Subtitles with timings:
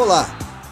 [0.00, 0.26] Olá,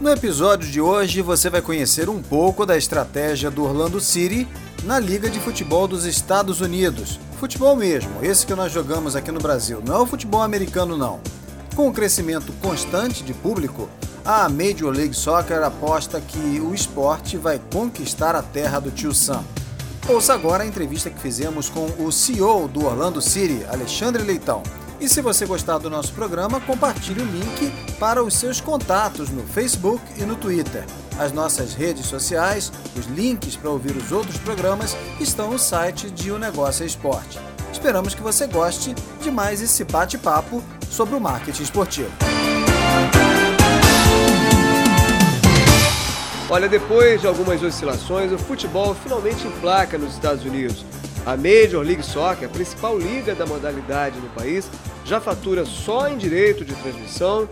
[0.00, 4.48] No episódio de hoje você vai conhecer um pouco da estratégia do Orlando City
[4.84, 7.18] na Liga de Futebol dos Estados Unidos.
[7.38, 11.20] Futebol mesmo, esse que nós jogamos aqui no Brasil, não é o futebol americano não.
[11.76, 13.88] Com o crescimento constante de público,
[14.24, 19.44] a Major League Soccer aposta que o esporte vai conquistar a terra do tio Sam.
[20.08, 24.62] Ouça agora a entrevista que fizemos com o CEO do Orlando City, Alexandre Leitão.
[25.00, 29.42] E se você gostar do nosso programa, compartilhe o link para os seus contatos no
[29.44, 30.84] Facebook e no Twitter.
[31.18, 36.30] As nossas redes sociais, os links para ouvir os outros programas estão no site de
[36.30, 37.38] O Negócio é Esporte.
[37.72, 42.10] Esperamos que você goste de mais esse bate-papo sobre o marketing esportivo.
[46.48, 50.84] Olha, depois de algumas oscilações, o futebol finalmente emplaca nos Estados Unidos.
[51.24, 54.68] A Major League Soccer, a principal liga da modalidade no país,
[55.04, 57.48] já fatura só em direito de transmissão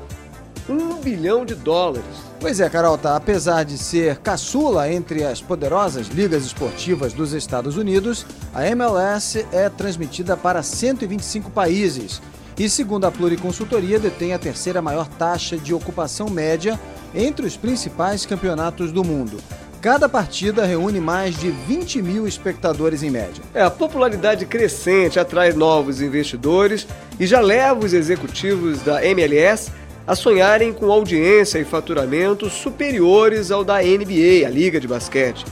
[0.70, 2.04] um bilhão de dólares.
[2.38, 3.16] Pois é, Carol, tá.
[3.16, 9.68] apesar de ser caçula entre as poderosas ligas esportivas dos Estados Unidos, a MLS é
[9.68, 12.22] transmitida para 125 países
[12.58, 16.78] e, segundo a Pluriconsultoria, detém a terceira maior taxa de ocupação média
[17.14, 19.38] entre os principais campeonatos do mundo.
[19.80, 23.42] Cada partida reúne mais de 20 mil espectadores em média.
[23.54, 26.86] É, a popularidade crescente atrai novos investidores
[27.18, 29.72] e já leva os executivos da MLS
[30.10, 35.44] a sonharem com audiência e faturamento superiores ao da NBA, a Liga de Basquete.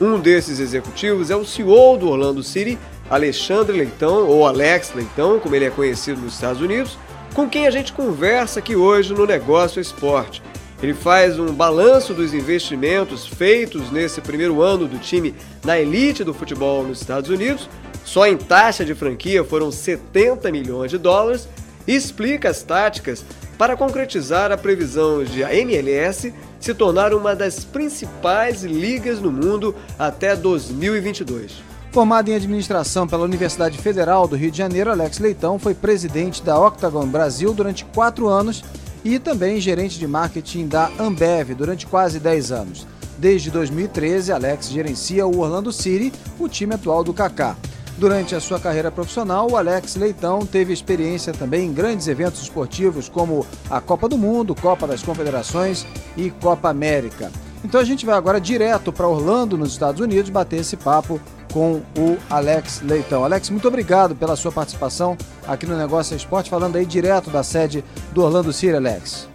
[0.00, 2.76] Um desses executivos é o CEO do Orlando City,
[3.08, 6.98] Alexandre Leitão, ou Alex Leitão, como ele é conhecido nos Estados Unidos,
[7.34, 10.42] com quem a gente conversa aqui hoje no Negócio Esporte.
[10.82, 16.34] Ele faz um balanço dos investimentos feitos nesse primeiro ano do time na elite do
[16.34, 17.70] futebol nos Estados Unidos.
[18.04, 21.48] Só em taxa de franquia foram 70 milhões de dólares
[21.86, 23.24] e explica as táticas
[23.60, 29.74] para concretizar a previsão de a MLS se tornar uma das principais ligas no mundo
[29.98, 31.62] até 2022.
[31.92, 36.58] Formado em administração pela Universidade Federal do Rio de Janeiro, Alex Leitão foi presidente da
[36.58, 38.64] Octagon Brasil durante quatro anos
[39.04, 42.86] e também gerente de marketing da Ambev durante quase 10 anos.
[43.18, 47.58] Desde 2013, Alex gerencia o Orlando City, o time atual do Kaká.
[47.98, 53.08] Durante a sua carreira profissional, o Alex Leitão teve experiência também em grandes eventos esportivos
[53.08, 55.86] como a Copa do Mundo, Copa das Confederações
[56.16, 57.30] e Copa América.
[57.62, 61.20] Então a gente vai agora direto para Orlando, nos Estados Unidos, bater esse papo
[61.52, 63.24] com o Alex Leitão.
[63.24, 67.84] Alex, muito obrigado pela sua participação aqui no Negócio Esporte, falando aí direto da sede
[68.12, 69.28] do Orlando City, Alex.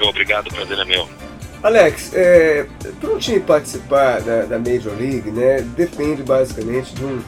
[0.00, 1.08] Obrigado, prazer é meu.
[1.62, 2.66] Alex, é,
[3.00, 7.22] para um time participar da, da, Major League, né, depende basicamente de um,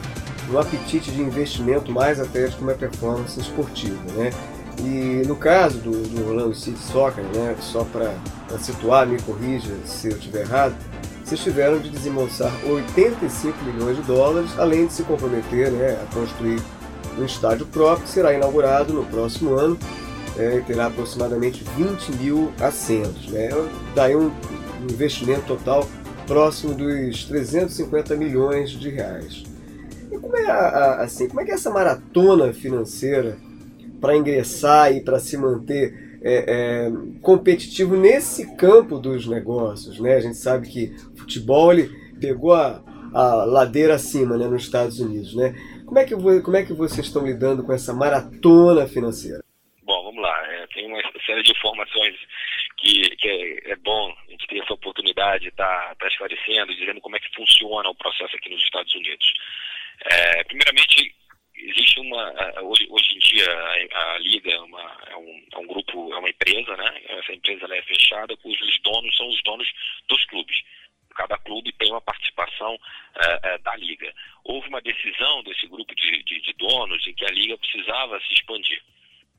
[0.51, 4.31] um apetite de investimento mais de uma performance esportiva, né?
[4.79, 8.13] E no caso do, do Orlando City Soccer, né, só para
[8.59, 10.75] situar, me corrija se eu estiver errado,
[11.23, 16.61] vocês tiveram de desembolsar 85 milhões de dólares, além de se comprometer né, a construir
[17.17, 19.77] um estádio próprio que será inaugurado no próximo ano
[20.37, 23.27] é, e terá aproximadamente 20 mil assentos.
[23.27, 23.49] Né?
[23.95, 24.29] Daí um
[24.89, 25.87] investimento total
[26.27, 29.43] próximo dos 350 milhões de reais.
[30.25, 33.37] Como é, a, assim, como é que é essa maratona financeira
[34.01, 36.91] para ingressar e para se manter é, é,
[37.21, 39.99] competitivo nesse campo dos negócios.
[39.99, 40.15] Né?
[40.15, 41.89] A gente sabe que o futebol ele
[42.19, 42.81] pegou a,
[43.13, 45.35] a ladeira acima né, nos Estados Unidos.
[45.35, 45.53] Né?
[45.85, 49.43] Como, é que, como é que vocês estão lidando com essa maratona financeira?
[49.83, 50.53] Bom, vamos lá.
[50.53, 52.15] É, tem uma série de informações
[52.77, 56.73] que, que é, é, bom a gente ter essa oportunidade de estar tá, tá esclarecendo,
[56.73, 59.33] dizendo como é que funciona o processo aqui nos Estados Unidos.
[60.03, 61.15] É, primeiramente,
[61.55, 63.45] existe uma hoje, hoje em dia
[63.93, 67.01] a, liga é, uma, é, um, é, um, grupo é uma empresa né?
[67.09, 69.67] Essa empresa é fechada cujos donos são os donos
[70.07, 70.57] dos clubes.
[71.15, 72.77] Cada clube tem uma participação
[73.15, 74.13] é, é, da liga.
[74.43, 78.33] Houve uma decisão desse grupo de, de, de donos em que a liga precisava se
[78.33, 78.81] expandir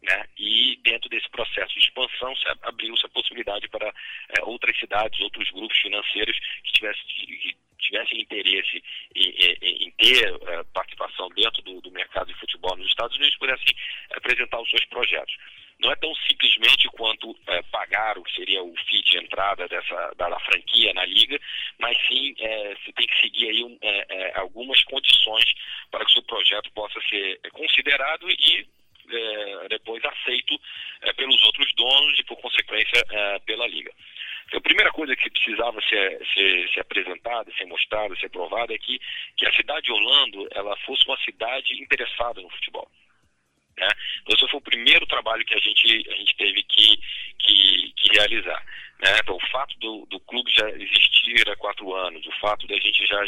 [0.02, 0.24] né?
[0.38, 2.32] E dentro desse processo de expansão,
[2.62, 7.02] abriu-se a possibilidade para é, outras cidades, outros grupos financeiros que tivessem,
[7.78, 8.82] tivessem interesse
[9.14, 13.36] em, em, em ter é, participação dentro do, do, mercado de futebol nos Estados Unidos
[13.36, 13.76] pudessem
[14.10, 15.36] apresentar os seus projetos.
[15.78, 20.12] Não é tão simplesmente quanto é, pagar o que seria o fee de entrada dessa,
[20.16, 21.38] da, da franquia na liga,
[21.78, 23.78] mas sim é, você tem que seguir aí um,
[24.36, 25.44] algumas condições
[25.90, 28.66] para que o seu projeto possa ser considerado e
[29.10, 30.58] é, depois aceito
[31.02, 33.92] é, pelos outros donos e, por consequência, é, pela Liga.
[34.46, 38.78] Então, a primeira coisa que precisava ser, ser, ser, apresentada, ser mostrada, ser provada é
[38.78, 39.00] que,
[39.36, 42.88] que a cidade de Orlando ela fosse uma cidade interessada no futebol.
[43.76, 43.88] Né?
[44.22, 46.96] Então, esse foi o primeiro trabalho que a gente, a gente teve que,
[47.38, 48.64] que, que realizar.
[49.00, 49.18] Né?
[49.20, 53.06] Então, o fato do, do clube já existir há quatro anos, o fato da gente
[53.06, 53.22] já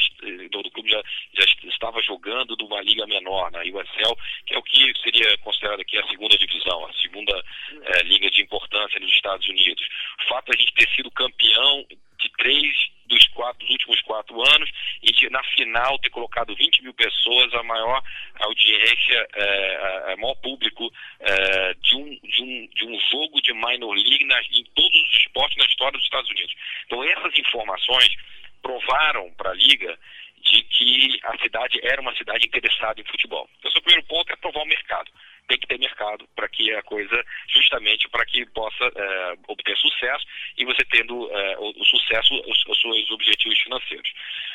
[0.50, 1.02] do, do clube já,
[1.34, 4.16] já estava jogando de uma liga menor, na USL,
[4.46, 7.44] que é o que seria considerado aqui a segunda divisão, a segunda
[7.82, 9.86] é, liga de importância nos Estados Unidos.
[10.24, 11.86] O fato da gente ter sido campeão
[12.18, 12.76] de três
[13.06, 14.70] dos, quatro, dos últimos quatro anos
[15.02, 18.02] e de, na final ter colocado 20 mil pessoas, a maior
[18.40, 24.24] audiência, é, maior público é, de, um, de, um, de um jogo de minor league
[24.52, 26.54] em todos os esportes na história dos Estados Unidos.
[26.86, 28.14] Então essas informações
[28.60, 29.98] provaram para a liga
[30.42, 33.48] de que a cidade era uma cidade interessada em futebol.
[33.58, 35.10] Então, o primeiro ponto é provar o mercado
[35.48, 40.24] tem que ter mercado para que a coisa, justamente para que possa é, obter sucesso
[40.56, 44.12] e você tendo é, o, o, sucesso, os, os seus objetivos financeiros.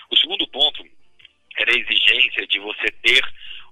[0.09, 0.85] O segundo ponto
[1.57, 3.25] era a exigência de você ter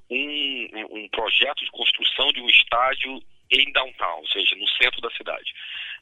[0.09, 3.21] um, um projeto de construção de um estádio
[3.51, 5.53] em downtown, ou seja, no centro da cidade.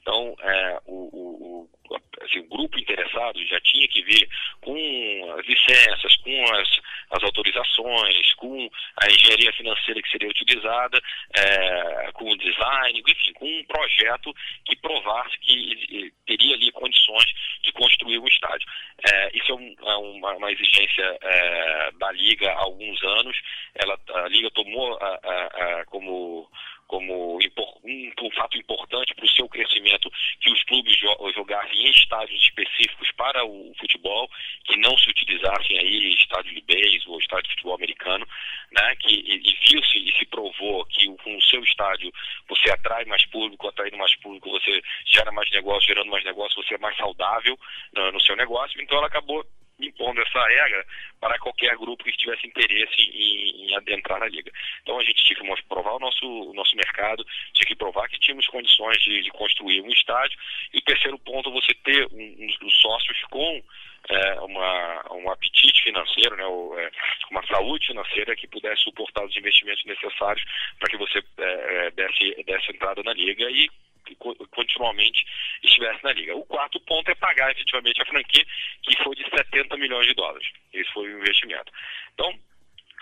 [0.01, 4.29] Então, é, o, o, assim, o, grupo interessado já tinha que vir
[4.61, 6.69] com as licenças, com as,
[7.11, 11.01] as autorizações, com a engenharia financeira que seria utilizada,
[11.35, 14.33] é, com o design, enfim, com um projeto
[14.65, 18.67] que provasse que teria ali condições de construir um estádio.
[19.11, 23.37] É, isso é, um, é uma, uma, exigência é, da Liga há alguns anos.
[23.75, 25.45] Ela, a Liga tomou a, a,
[25.81, 26.49] a, como
[26.89, 30.97] como um, um fato importante para o seu crescimento que os clubes
[31.35, 34.27] jogassem em estádios específicos para o futebol,
[34.65, 38.27] que não se utilizassem aí estádio de beisebol ou estádio de futebol americano,
[38.71, 42.11] né, que, e, e viu-se e se provou que com o seu estádio
[42.49, 46.73] você atrai mais público, atraindo mais público, você gera mais negócio, gerando mais negócio, você
[46.73, 47.57] é mais saudável
[47.93, 49.45] no, no seu negócio, então ela acabou
[49.79, 50.85] impondo essa regra
[51.19, 54.51] para qualquer grupo que tivesse interesse em, em adentrar na liga.
[54.81, 58.19] Então a gente tinha que provar o nosso, o nosso mercado, tinha que provar que
[58.19, 60.37] tínhamos condições de, de construir um estádio.
[60.73, 63.61] E terceiro ponto, você ter um, um, sócios com
[64.09, 66.89] é, uma, um apetite financeiro, né, ou, é,
[67.31, 70.43] uma saúde financeira que pudesse suportar os investimentos necessários
[70.79, 73.69] para que você é desse, desse entrada na liga e
[74.15, 75.25] continuamente
[75.63, 76.35] estivesse na liga.
[76.35, 78.45] O quarto ponto é pagar efetivamente a franquia,
[78.83, 80.47] que foi de 70 milhões de dólares.
[80.73, 81.71] Esse foi o investimento.
[82.13, 82.37] Então,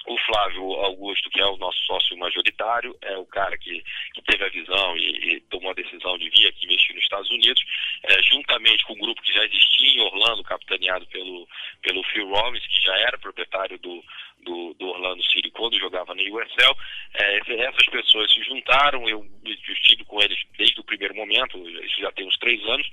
[0.08, 3.84] o Flávio Augusto, que é o nosso sócio majoritário, é o cara que,
[4.14, 7.30] que teve a visão e, e tomou a decisão de vir aqui investir nos Estados
[7.30, 7.62] Unidos,
[8.04, 11.48] é, juntamente com um grupo que já existia em Orlando, capitaneado pelo,
[11.82, 14.02] pelo Phil Robbins, que já era proprietário do,
[14.44, 16.76] do, do Orlando City quando jogava na USL.
[17.14, 17.38] É,
[17.68, 22.26] essas pessoas se juntaram, eu estive com eles desde o primeiro momento, isso já tem
[22.26, 22.88] uns três anos,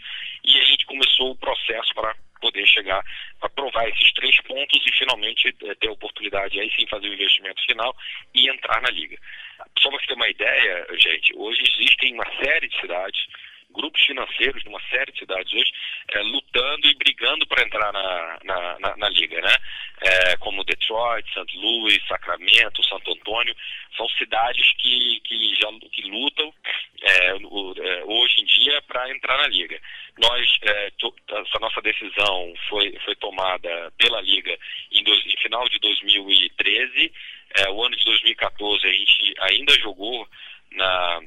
[0.44, 3.03] e a gente começou o processo para poder chegar
[3.41, 7.15] a provar esses três pontos e finalmente é, ter a oportunidade aí sim fazer o
[7.15, 7.97] investimento final
[8.35, 9.17] e entrar na liga.
[9.79, 13.27] Só para você ter uma ideia, gente, hoje existem uma série de cidades
[13.75, 15.73] grupos financeiros de uma série de cidades hoje
[16.09, 19.54] é, lutando e brigando para entrar na, na, na, na, liga, né?
[20.00, 21.59] É, como Detroit, St.
[21.59, 23.54] Louis, Sacramento, Santo Antônio,
[23.97, 26.52] são cidades que, que já que lutam
[27.02, 27.35] é,
[28.04, 29.81] hoje em dia para entrar na liga.
[30.19, 30.49] Nós
[30.99, 34.57] to, essa nossa decisão foi foi tomada pela liga
[34.93, 37.12] em, dois, em final de 2013,
[37.71, 40.28] o ano de 2014 a gente ainda jogou
[40.73, 41.21] na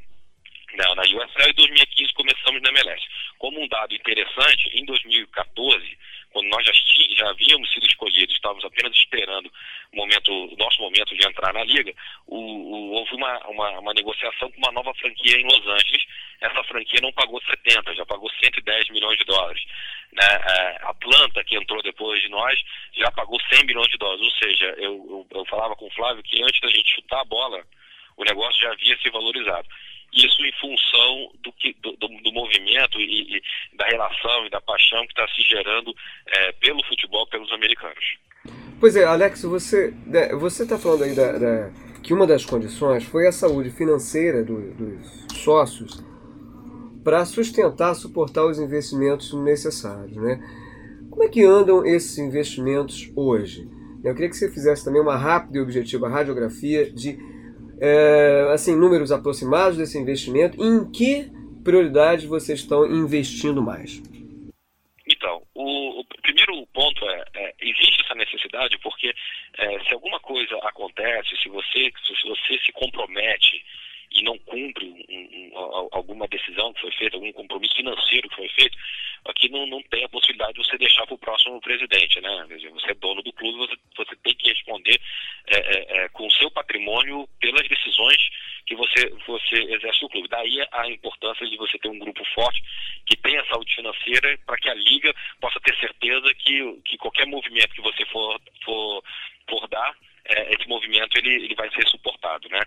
[0.75, 3.01] na, na USL em 2015 começamos na MLS.
[3.37, 5.97] Como um dado interessante, em 2014,
[6.31, 6.73] quando nós já,
[7.15, 9.51] já havíamos sido escolhidos, estávamos apenas esperando
[9.93, 11.93] o momento, nosso momento de entrar na liga,
[12.27, 16.05] o, o, houve uma, uma, uma, negociação com uma nova franquia em Los Angeles.
[16.41, 19.63] Essa franquia não pagou 70, já pagou 110 milhões de dólares.
[20.11, 20.23] Né?
[20.81, 22.59] A planta que entrou depois de nós
[22.93, 24.21] já pagou 100 milhões de dólares.
[24.21, 27.25] Ou seja, eu, eu, eu falava com o Flávio que antes da gente chutar a
[27.25, 27.65] bola,
[28.17, 29.67] o negócio já havia se valorizado
[30.17, 33.43] isso em função do, que, do, do, do movimento e, e,
[33.77, 35.95] da relação e da paixão que está se gerando
[36.27, 38.17] é, pelo futebol pelos americanos.
[38.79, 41.71] Pois é, Alex, você né, você está falando aí da, da,
[42.03, 46.03] que uma das condições foi a saúde financeira do, dos sócios
[47.03, 50.15] para sustentar, suportar os investimentos necessários.
[50.17, 50.39] Né?
[51.09, 53.67] Como é que andam esses investimentos hoje?
[54.03, 57.17] Eu queria que você fizesse também uma rápida e objetiva radiografia de
[57.79, 61.31] é, assim números aproximados desse investimento em que
[61.63, 64.01] prioridade vocês estão investindo mais.
[65.09, 69.13] Então, o, o primeiro ponto é, é, existe essa necessidade porque
[69.57, 73.63] é, se alguma coisa acontece, se você, se você se compromete
[74.17, 78.49] e não cumpre um, um, alguma decisão que foi feita, algum compromisso financeiro que foi
[78.49, 78.77] feito,
[79.25, 82.47] aqui não, não tem a possibilidade de você deixar para o próximo presidente, né?
[82.49, 84.99] Você é dono do clube, você, você tem que responder
[85.47, 88.17] é, é, é, com o seu patrimônio pelas decisões
[88.65, 90.27] que você, você exerce no clube.
[90.27, 92.61] Daí a importância de você ter um grupo forte
[93.05, 97.73] que tenha saúde financeira para que a liga possa ter certeza que, que qualquer movimento
[97.73, 99.03] que você for, for,
[99.49, 99.95] for dar,
[100.25, 102.59] é, esse movimento ele, ele vai ser suportado, né?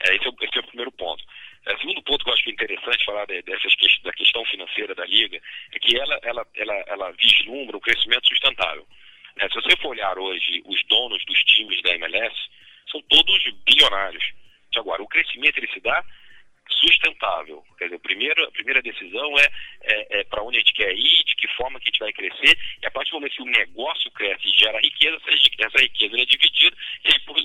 [0.00, 1.24] É, esse, é o, esse é o primeiro ponto.
[1.66, 5.04] É, segundo ponto que eu acho é interessante falar dessas que, da questão financeira da
[5.04, 5.40] liga
[5.72, 8.86] é que ela, ela, ela, ela vislumbra o crescimento sustentável.
[9.38, 12.34] É, se você for olhar hoje os donos dos times da MLS,
[12.90, 14.24] são todos bilionários.
[14.76, 16.04] Agora, o crescimento ele se dá
[16.68, 17.64] sustentável.
[17.78, 19.48] Quer dizer, a primeira, a primeira decisão é,
[19.82, 22.12] é, é para onde a gente quer ir, de que forma que a gente vai
[22.12, 25.16] crescer, e a partir do momento que o negócio cresce e gera riqueza,
[25.58, 27.36] essa riqueza é dividida, e aí, por,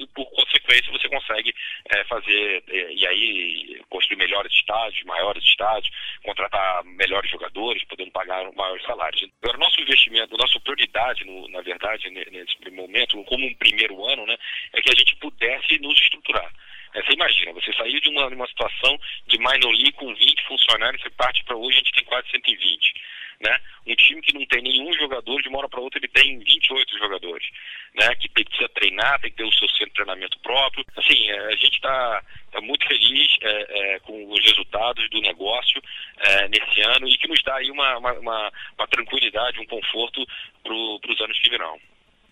[0.72, 1.54] por consequência, você consegue
[1.94, 5.92] é, fazer, é, e aí, construir melhores estádios, maiores estádios,
[6.24, 9.28] contratar melhores jogadores, podendo pagar maiores salários.
[9.42, 14.38] Agora, nosso investimento, nossa prioridade, no, na verdade, nesse momento, como um primeiro ano, né,
[14.74, 16.52] é que a gente pudesse nos estruturar.
[16.94, 18.98] É, você imagina, você saiu de uma, uma situação
[19.28, 22.94] de minor league com 20 funcionários, você parte para hoje, a gente tem quase 120.
[23.42, 23.58] Né?
[23.88, 26.98] Um time que não tem nenhum jogador, de uma hora para outra ele tem 28
[27.00, 27.48] jogadores,
[27.96, 28.14] né?
[28.16, 30.86] Que que treinar, tem que ter o seu centro de treinamento próprio.
[30.96, 35.82] Assim, é, a gente está tá muito feliz é, é, com os resultados do negócio
[36.20, 40.24] é, nesse ano e que nos dá aí uma, uma, uma, uma tranquilidade, um conforto
[40.64, 41.80] para os anos que virão.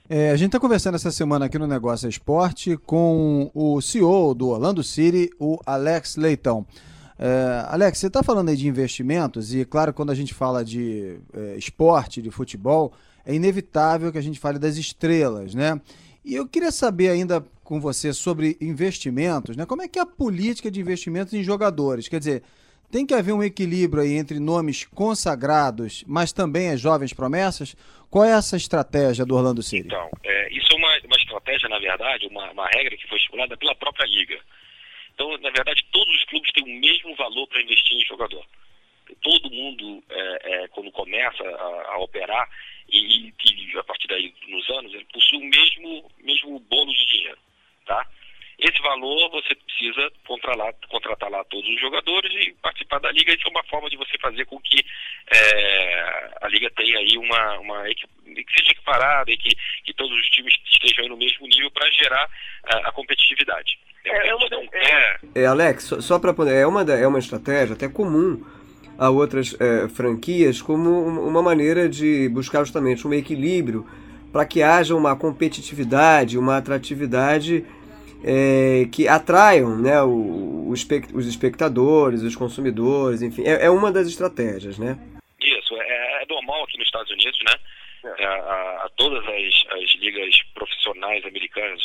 [0.08, 4.50] É, a gente está conversando essa semana aqui no Negócio Esporte com o CEO do
[4.50, 6.66] Orlando City, o Alex Leitão.
[7.20, 11.20] É, Alex, você está falando aí de investimentos e, claro, quando a gente fala de
[11.34, 12.94] é, esporte, de futebol,
[13.26, 15.82] é inevitável que a gente fale das estrelas, né?
[16.24, 19.66] E eu queria saber ainda com você sobre investimentos, né?
[19.66, 22.08] Como é que é a política de investimentos em jogadores?
[22.08, 22.44] Quer dizer,
[22.90, 27.76] tem que haver um equilíbrio aí entre nomes consagrados, mas também as jovens promessas?
[28.10, 29.88] Qual é essa estratégia do Orlando City?
[29.88, 33.56] Então, é, isso é uma, uma estratégia, na verdade, uma, uma regra que foi estipulada
[33.58, 34.40] pela própria Liga.
[35.20, 38.46] Então, na verdade, todos os clubes têm o mesmo valor para investir em jogador.
[39.22, 42.48] Todo mundo, é, é, quando começa a, a operar,
[42.88, 47.38] e, e, a partir daí, nos anos, ele possui o mesmo, mesmo bolo de dinheiro.
[47.86, 48.08] Tá?
[48.60, 53.34] Esse valor você precisa contratar, contratar lá todos os jogadores e participar da liga.
[53.34, 54.86] Isso é uma forma de você fazer com que
[55.34, 59.50] é, a liga tenha aí uma, uma que seja equiparada e que,
[59.84, 62.30] que todos os times estejam no mesmo nível para gerar
[62.64, 63.78] a, a competitividade.
[64.06, 67.76] É, é, uma, é, é, Alex, só, só para poder, é uma é uma estratégia
[67.76, 68.44] até comum
[68.98, 73.86] a outras é, franquias como uma maneira de buscar justamente um equilíbrio
[74.32, 77.66] para que haja uma competitividade, uma atratividade
[78.24, 84.08] é, que atraiam né, o, o os espectadores, os consumidores, enfim, é, é, uma das
[84.08, 85.00] estratégias, né?
[85.42, 87.56] Isso, é, é normal aqui nos Estados Unidos, né?
[88.18, 88.26] É.
[88.26, 91.82] A, a, todas as, as, ligas profissionais americanas,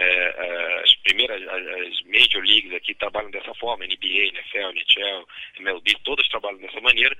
[0.00, 5.28] é, é, as primeiras, as major leagues aqui trabalham dessa forma, NBA, NFL, NHL,
[5.58, 7.14] MLB, todas trabalham dessa maneira,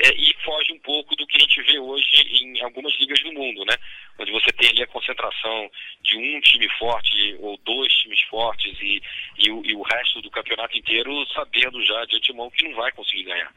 [0.00, 2.06] e foge um pouco do que a gente vê hoje
[2.42, 3.76] em algumas ligas do mundo, né?
[4.18, 5.70] Onde você tem ali a concentração
[6.00, 9.02] de um time forte ou dois times fortes e,
[9.38, 12.90] e, o, e o resto do campeonato inteiro sabendo já de antemão que não vai
[12.92, 13.52] conseguir ganhar.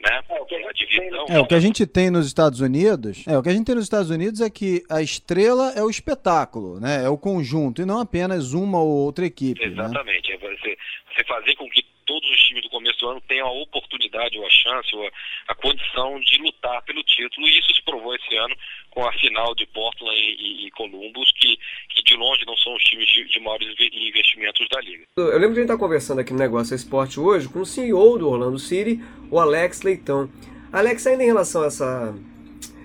[0.00, 0.22] Né?
[0.28, 3.36] É, o que a divisão, é, o que a gente tem nos Estados Unidos, é,
[3.36, 6.78] o que a gente tem nos Estados Unidos é que a estrela é o espetáculo,
[6.78, 7.04] né?
[7.04, 9.60] É o conjunto e não apenas uma ou outra equipe.
[9.60, 9.66] Né?
[9.66, 10.30] Exatamente.
[10.30, 10.36] Né?
[10.36, 10.78] É você,
[11.12, 14.46] você fazer com que todos os times do começo do ano tenham a oportunidade ou
[14.46, 15.10] a chance ou a,
[15.48, 18.56] a condição de lutar pelo título e isso se provou esse ano
[18.90, 21.58] com a final de Portland e, e Columbus que,
[21.90, 25.04] que de longe não são os times de, de maiores investimentos da liga.
[25.18, 28.18] Eu lembro que a gente está conversando aqui no Negócio Esporte hoje com o CEO
[28.18, 29.00] do Orlando City,
[29.30, 30.30] o Alex Leitão.
[30.72, 32.14] Alex, ainda em relação a essa,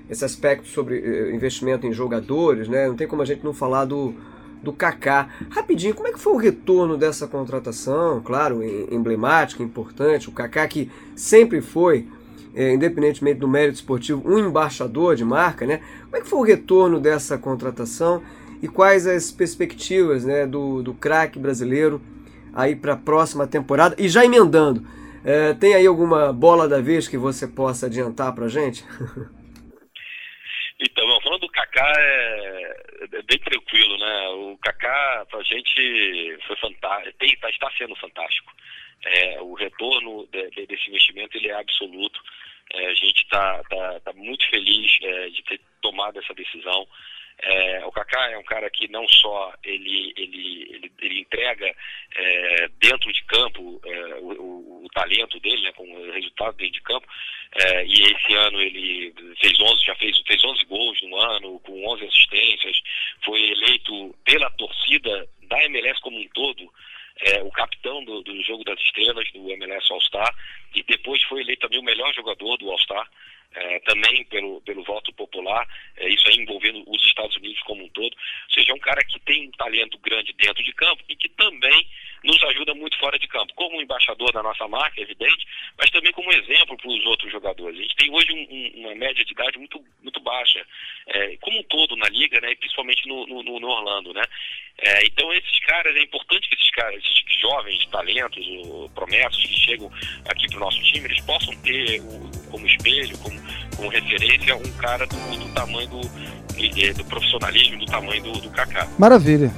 [0.10, 2.88] esse aspecto sobre eh, investimento em jogadores, né?
[2.88, 4.13] Não tem como a gente não falar do
[4.63, 5.29] do Kaká.
[5.50, 8.22] Rapidinho, como é que foi o retorno dessa contratação?
[8.22, 10.29] Claro, emblemática, importante.
[10.29, 12.08] O Kaká que sempre foi,
[12.55, 15.82] é, independentemente do mérito esportivo, um embaixador de marca, né?
[16.05, 18.24] Como é que foi o retorno dessa contratação
[18.62, 22.01] e quais as perspectivas né, do, do craque brasileiro
[22.53, 23.96] aí para a próxima temporada?
[24.00, 24.82] E já emendando,
[25.25, 28.84] É, tem aí alguma bola da vez que você possa adiantar pra gente?
[30.79, 31.08] então,
[31.74, 34.27] Kaká, é, é, bem tranquilo, né?
[34.30, 38.53] O Kaká, pra gente, foi fantástico, tá, está sendo fantástico.
[39.06, 42.22] É, o retorno de, de, desse investimento ele é absoluto.
[42.74, 46.88] É, a gente está tá, tá muito feliz é, de ter tomado essa decisão.
[47.45, 51.75] É, o Kaká é um cara que não só ele, ele, ele, ele entrega
[52.15, 56.73] é, dentro de campo é, o, o, o, talento dele, né, com o resultado dentro
[56.73, 57.05] de campo,
[57.55, 61.85] é, e esse ano ele fez 11, já fez, fez 11 gols no ano, com
[61.85, 62.81] 11 assistências,
[63.25, 66.71] foi eleito pela torcida da MLS como um todo,
[67.25, 70.33] é, o capitão do, do, Jogo das Estrelas, do MLS All-Star,
[70.73, 73.07] e depois foi eleito também o melhor jogador do All-Star,
[73.55, 75.67] é, também pelo, pelo voto popular,
[75.98, 78.13] é, isso aí envolvendo os Estados Unidos como um todo.
[78.13, 81.29] Ou seja, é um cara que tem um talento grande dentro de campo e que
[81.29, 81.88] também
[82.24, 85.45] nos ajuda muito fora de campo, como embaixador da nossa marca, é evidente,
[85.77, 87.77] mas também como exemplo para os outros jogadores.
[87.77, 89.83] A gente tem hoje um, um, uma média de idade muito,
[90.13, 90.63] muito baixa,
[91.08, 94.13] é, como um todo na liga, né, principalmente no, no, no Orlando.
[94.13, 94.24] Né?
[94.79, 98.46] É, então, esses caras, é importante que esses caras, esses jovens talentos,
[98.93, 99.91] promessas que chegam
[100.29, 102.01] aqui para o nosso time, eles possam ter
[102.51, 103.39] como espelho, como,
[103.75, 108.88] como referência, um cara do, do tamanho do, do profissionalismo, do tamanho do, do Kaká.
[109.00, 109.51] Maravilha.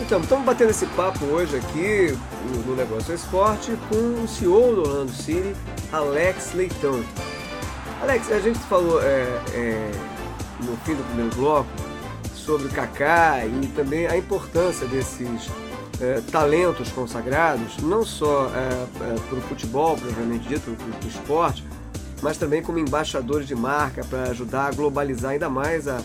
[0.00, 2.16] Então, estamos batendo esse papo hoje aqui
[2.64, 5.54] no Negócio Esporte com o CEO do Orlando City,
[5.92, 7.04] Alex Leitão.
[8.00, 9.90] Alex, a gente falou é, é,
[10.60, 11.68] no fim do primeiro bloco
[12.32, 15.50] sobre o Kaká e também a importância desses
[16.00, 21.64] é, talentos consagrados, não só é, é, para o futebol, propriamente dito, para o esporte,
[22.22, 26.00] mas também como embaixadores de marca para ajudar a globalizar ainda mais a,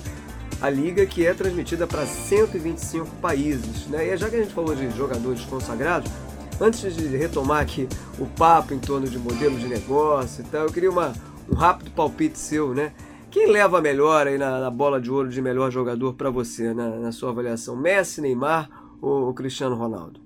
[0.61, 3.85] a liga que é transmitida para 125 países.
[3.85, 4.07] Né?
[4.07, 6.11] E já que a gente falou de jogadores consagrados,
[6.59, 10.71] antes de retomar aqui o papo em torno de modelos de negócio e tal, eu
[10.71, 11.13] queria uma,
[11.49, 12.93] um rápido palpite seu, né?
[13.31, 16.89] Quem leva melhor aí na, na bola de ouro de melhor jogador para você, na,
[16.99, 17.75] na, sua avaliação?
[17.75, 18.69] Messi, Neymar
[19.01, 20.21] ou, ou Cristiano Ronaldo?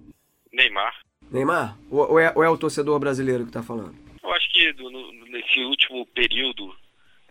[0.52, 0.94] Neymar.
[1.32, 1.78] Neymar?
[1.90, 3.96] Ou, ou, é, ou é o torcedor brasileiro que está falando?
[4.22, 6.76] Eu acho que no, nesse último período,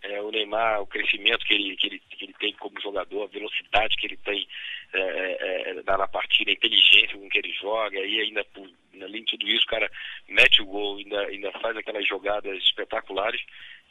[0.02, 3.26] é, o Neymar, o crescimento que ele, que, ele, que ele tem como jogador, a
[3.26, 4.48] velocidade que ele tem
[4.94, 8.46] é, é, é na partida, a inteligência com que ele joga, e ainda,
[9.02, 9.90] além de tudo isso, o cara
[10.28, 13.42] mete o gol, ainda, ainda faz aquelas jogadas espetaculares.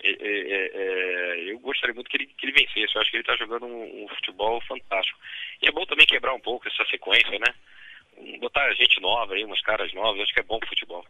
[0.03, 2.95] É, é, é, eu gostaria muito que ele, que ele vencesse.
[2.95, 5.17] Eu acho que ele está jogando um, um, futebol fantástico.
[5.62, 7.53] E é bom também quebrar um pouco essa sequência, né?
[8.39, 11.05] Botar gente nova aí, umas caras novas, acho que é bom pro futebol.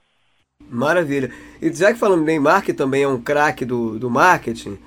[0.59, 1.29] Maravilha.
[1.61, 4.79] E já que falando Neymar, que também é um craque do, do marketing,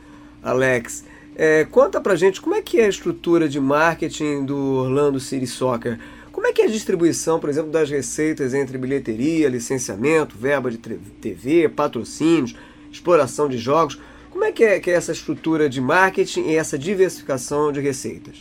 [0.43, 1.07] Alex,
[1.37, 5.47] é, conta pra gente como é que é a estrutura de marketing do Orlando City
[5.47, 5.99] Soccer.
[6.33, 10.79] Como é que é a distribuição, por exemplo, das receitas entre bilheteria, licenciamento, verba de
[10.79, 12.55] TV, patrocínios,
[12.91, 13.97] exploração de jogos?
[14.31, 18.39] Como é que é, que é essa estrutura de marketing e essa diversificação de receitas?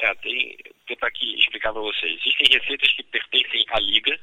[0.00, 2.20] É, tem, tentar aqui explicar para vocês.
[2.24, 4.18] Existem receitas que pertencem à liga,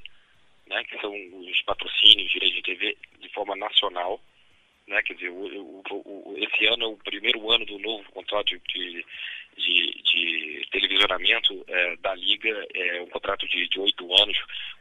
[0.68, 4.22] né, que são os patrocínios, direitos de TV de forma nacional.
[4.88, 8.50] Né, quer dizer, o, o, o, esse ano é o primeiro ano do novo contrato
[8.70, 9.06] de,
[9.58, 14.38] de, de televisionamento é, da Liga, é um contrato de oito anos,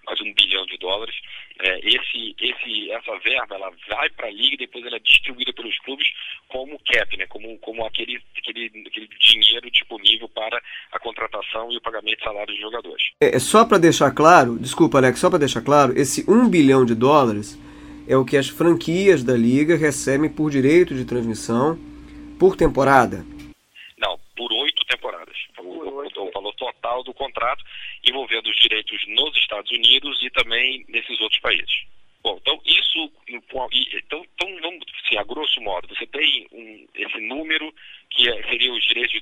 [0.06, 1.14] mais um bilhão de dólares.
[1.60, 5.52] É, esse, esse, essa verba ela vai para a Liga e depois ela é distribuída
[5.52, 6.08] pelos clubes
[6.48, 10.60] como cap, né, como, como aquele, aquele, aquele dinheiro disponível para
[10.92, 13.02] a contratação e o pagamento de salários de jogadores.
[13.20, 16.84] É, é só para deixar claro, desculpa Alex, só para deixar claro, esse um bilhão
[16.84, 17.58] de dólares
[18.08, 21.78] é o que as franquias da Liga recebem por direito de transmissão
[22.38, 23.24] por temporada
[24.42, 25.36] por oito temporadas.
[25.58, 27.64] O, o, valor total do contrato
[28.04, 31.84] envolvendo os direitos nos Estados Unidos e também nesses outros países.
[32.22, 37.74] Bom, então isso, então, então vamos, assim, a grosso modo, você tem um, esse número
[38.10, 39.20] que é, seria os direitos de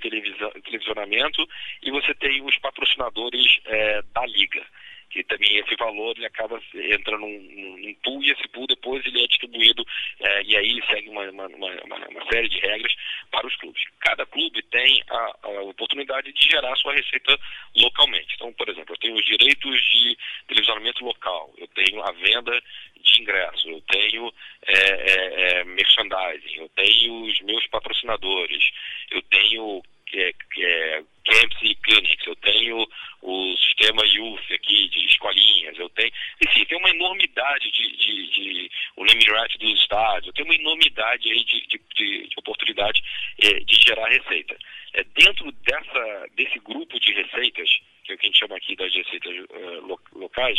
[0.62, 1.48] televisionamento
[1.82, 4.66] e você tem os patrocinadores é, da liga
[5.10, 9.22] que também esse valor ele acaba entrando num, num pool e esse pool depois ele
[9.22, 9.84] é distribuído
[10.20, 11.68] é, e aí segue uma, uma, uma,
[12.08, 12.94] uma, série de regras
[13.30, 13.82] para os clubes.
[14.00, 17.38] Cada clube tem a, a, oportunidade de gerar sua receita
[17.76, 18.34] localmente.
[18.36, 22.62] Então, por exemplo, eu tenho os direitos de televisionamento local, eu tenho a venda
[23.02, 24.32] de ingressos, eu tenho
[24.66, 28.70] é, é, merchandising, eu tenho os meus patrocinadores,
[29.10, 29.82] eu tenho
[30.14, 32.86] é, camps e clinics, eu tenho
[33.22, 36.12] o sistema youth aqui de escolinhas, eu tenho,
[36.44, 41.44] enfim, tem uma enormidade de, de, de o right dos estádios, tenho uma enormidade aí
[41.44, 43.02] de, de, de, de oportunidade
[43.42, 44.56] é, de gerar receita.
[44.94, 47.70] É, dentro dessa, desse grupo de receitas,
[48.04, 50.58] que é o que a gente chama aqui das receitas uh, locais,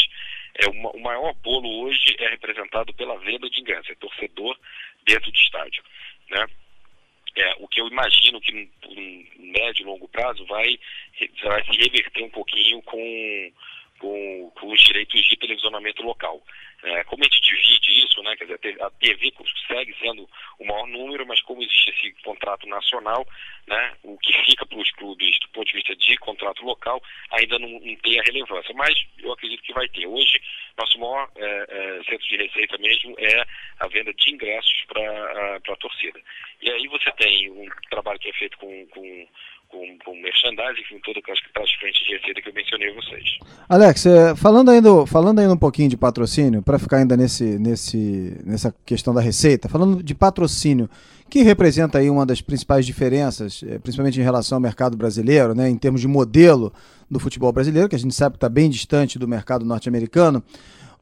[0.55, 4.57] é, o, o maior bolo hoje é representado pela venda de ingressos, é torcedor
[5.05, 5.83] dentro do estádio.
[6.29, 6.45] Né?
[7.35, 10.77] É, o que eu imagino que um médio e longo prazo vai,
[11.43, 13.51] vai se reverter um pouquinho com,
[13.99, 16.43] com, com os direitos de televisionamento local.
[16.83, 19.31] É, como a gente divide isso, né, quer dizer, a TV
[19.67, 20.27] segue sendo
[20.59, 23.27] o maior número, mas como existe esse contrato nacional,
[23.67, 27.59] né, o que fica para os clubes do ponto de vista de contrato local ainda
[27.59, 30.07] não, não, tem a relevância, mas eu acredito que vai ter.
[30.07, 30.41] Hoje,
[30.77, 33.45] nosso maior é, é, centro de receita mesmo é
[33.79, 36.19] a venda de ingressos para a torcida.
[36.61, 39.27] E aí você tem um trabalho que é feito com, com
[39.71, 43.23] com, com merchandising, com todas aquelas frentes de receita que eu mencionei a vocês.
[43.67, 48.37] Alex, é, falando, ainda, falando ainda um pouquinho de patrocínio, para ficar ainda nesse, nesse,
[48.45, 50.89] nessa questão da receita, falando de patrocínio,
[51.29, 55.69] que representa aí uma das principais diferenças, é, principalmente em relação ao mercado brasileiro, né,
[55.69, 56.73] em termos de modelo
[57.09, 60.43] do futebol brasileiro, que a gente sabe que está bem distante do mercado norte-americano.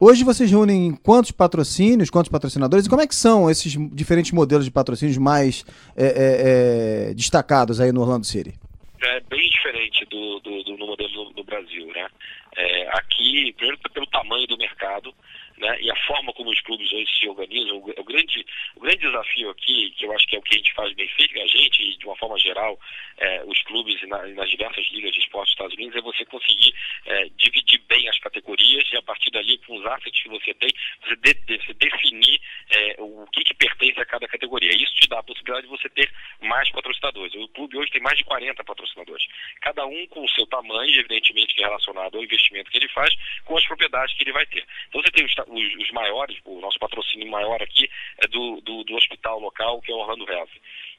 [0.01, 4.63] Hoje vocês reúnem quantos patrocínios, quantos patrocinadores e como é que são esses diferentes modelos
[4.63, 8.53] de patrocínios mais é, é, é, destacados aí no Orlando City?
[9.01, 12.07] É bem diferente do, do, do modelo do, Brasil, né?
[12.55, 15.13] É, aqui, primeiro pelo tamanho do mercado,
[15.59, 18.45] né, e a forma como os clubes hoje se organizam, o, o, grande,
[18.75, 21.07] o grande desafio aqui, que eu acho que é o que a gente faz bem
[21.09, 22.79] feito, a gente, e de uma forma geral,
[23.17, 26.73] é, os clubes na, nas diversas ligas de esporte dos Estados Unidos, é você conseguir
[27.05, 30.69] é, dividir bem as categorias e a partir dali, com os assets que você tem,
[31.03, 32.39] você, de, você definir
[32.69, 34.71] é, o que, que pertence a cada categoria.
[34.71, 37.33] Isso te dá a possibilidade de você ter mais patrocinadores.
[37.35, 39.25] O clube hoje tem mais de 40 patrocinadores,
[39.61, 43.13] cada um com o seu tamanho, evidentemente que é relacionado ao investimento que ele faz,
[43.45, 44.65] com as propriedades que ele vai ter.
[44.87, 47.89] Então você tem os, os, os maiores, o nosso patrocínio maior aqui
[48.23, 50.49] é do, do, do hospital local, que é o Orlando Health.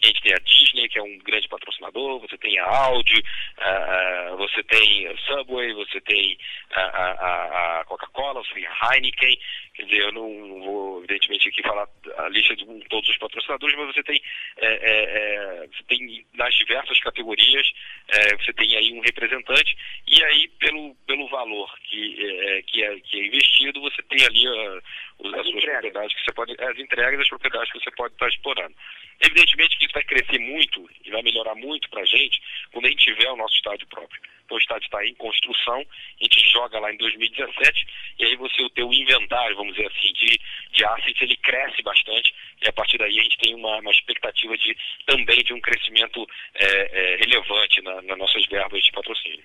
[0.03, 3.23] A gente tem a Disney, que é um grande patrocinador, você tem a Audi,
[3.59, 6.39] uh, você tem a Subway, você tem
[6.71, 9.39] a, a, a Coca-Cola, você tem a Heineken,
[9.75, 11.87] quer dizer, eu não, vou, evidentemente, aqui falar
[12.17, 14.23] a lista de todos os patrocinadores, mas você tem,
[14.57, 17.71] é, é, é, você tem nas diversas categorias,
[18.09, 23.01] é, você tem aí um representante, e aí, pelo, pelo valor que, é, que, é,
[23.01, 27.19] que é investido, você tem ali a, as, suas propriedades que você pode, as entregas
[27.19, 28.75] das propriedades que você pode estar explorando.
[29.21, 32.41] Evidentemente que isso vai crescer muito e vai melhorar muito para a gente
[32.73, 34.21] quando a gente tiver o nosso estádio próprio.
[34.45, 37.87] Então o estádio está em construção, a gente joga lá em 2017
[38.19, 40.41] e aí você o teu inventário, vamos dizer assim, de,
[40.73, 44.57] de assets, ele cresce bastante e a partir daí a gente tem uma, uma expectativa
[44.57, 49.45] de também de um crescimento é, é, relevante na, nas nossas verbas de patrocínio.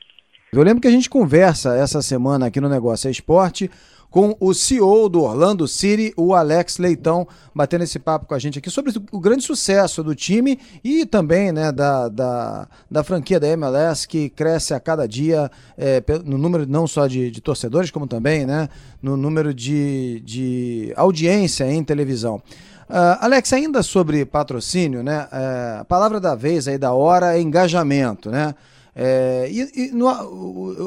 [0.54, 3.70] Eu lembro que a gente conversa essa semana aqui no Negócio é Esporte
[4.16, 8.58] com o CEO do Orlando City, o Alex Leitão, batendo esse papo com a gente
[8.58, 13.50] aqui sobre o grande sucesso do time e também né, da, da, da franquia da
[13.50, 18.08] MLS, que cresce a cada dia é, no número não só de, de, torcedores, como
[18.08, 18.70] também né,
[19.02, 22.42] no número de, de audiência em televisão.
[22.90, 25.28] Uh, Alex, ainda sobre patrocínio, né?
[25.30, 28.56] Uh, a palavra da vez aí da hora é engajamento, né?
[28.96, 30.08] É, e, e no,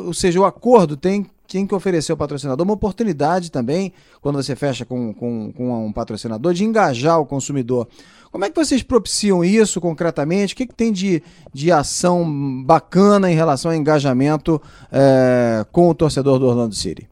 [0.06, 4.54] ou seja, o acordo tem tem que oferecer ao patrocinador uma oportunidade também, quando você
[4.54, 7.88] fecha com, com, com um patrocinador, de engajar o consumidor.
[8.30, 10.52] Como é que vocês propiciam isso concretamente?
[10.52, 12.24] O que, que tem de, de ação
[12.62, 14.61] bacana em relação ao engajamento
[14.92, 17.08] é, com o torcedor do Orlando City?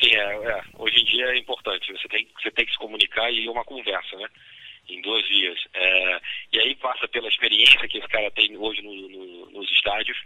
[0.00, 1.92] Sim, é, é, hoje em dia é importante.
[1.92, 4.28] Você tem, você tem que se comunicar e uma conversa, né?
[4.88, 5.58] Em duas vias.
[5.74, 6.20] É,
[6.52, 10.18] e aí passa pela experiência que esse cara tem hoje no, no, nos estádios.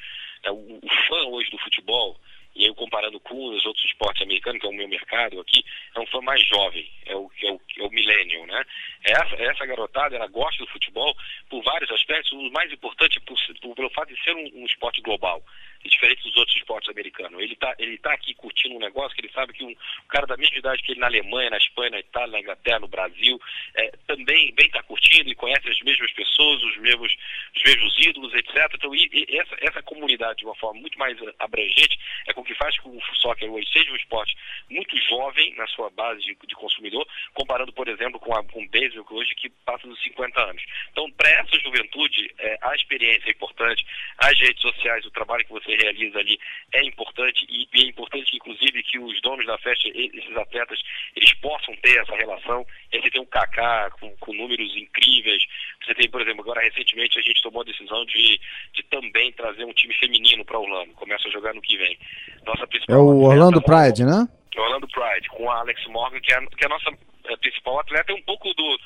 [0.45, 2.19] É, o, o fã hoje do futebol,
[2.57, 5.63] e eu comparando com os outros esportes americanos, que é o meu mercado aqui,
[5.95, 8.65] é um fã mais jovem, é o, é o, é o millennial, né?
[9.05, 11.15] Essa, essa garotada, ela gosta do futebol
[11.51, 15.01] por vários aspectos, o mais importante por, por, pelo fato de ser um, um esporte
[15.03, 15.43] global
[15.87, 17.41] diferente dos outros esportes americanos.
[17.41, 19.75] Ele está ele tá aqui curtindo um negócio que ele sabe que um,
[20.09, 22.89] cara da mesma idade que ele na Alemanha, na Espanha, na Itália, na Inglaterra, no
[22.89, 23.41] Brasil,
[23.75, 27.15] é, também bem está curtindo e conhece as mesmas pessoas, os mesmos,
[27.57, 28.71] os mesmos ídolos, etc.
[28.75, 32.55] Então, e, e essa, essa comunidade, de uma forma muito mais abrangente, é com que
[32.55, 34.37] faz com que o soccer hoje seja um esporte
[34.71, 38.69] muito jovem na sua base de, de consumidor, comparando, por exemplo, com, a, com o
[38.69, 40.63] beisebol, que hoje que passa dos 50 anos.
[40.91, 43.87] Então, para essa juventude, é, a experiência é importante,
[44.19, 46.39] as redes sociais, o trabalho que você realiza ali
[46.73, 50.79] é importante e, e é importante, inclusive, que os donos da festa, esses atletas,
[51.15, 52.67] eles possam ter essa relação.
[52.93, 55.43] E você tem um Kaká com, com números incríveis.
[55.85, 58.41] Você tem, por exemplo, agora recentemente a gente tomou a decisão de,
[58.75, 60.93] de também trazer um time feminino para Orlando.
[60.95, 61.99] Começa a jogar no que vem.
[62.45, 64.27] Nossa principal é o Orlando Pride, né?
[64.55, 66.91] É Orlando Pride, com a Alex Morgan, que é, que é a nossa
[67.25, 68.81] é, principal atleta, é um pouco do,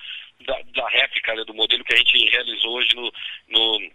[0.46, 3.12] da, da réplica né, do modelo que a gente realizou hoje no,
[3.48, 3.90] no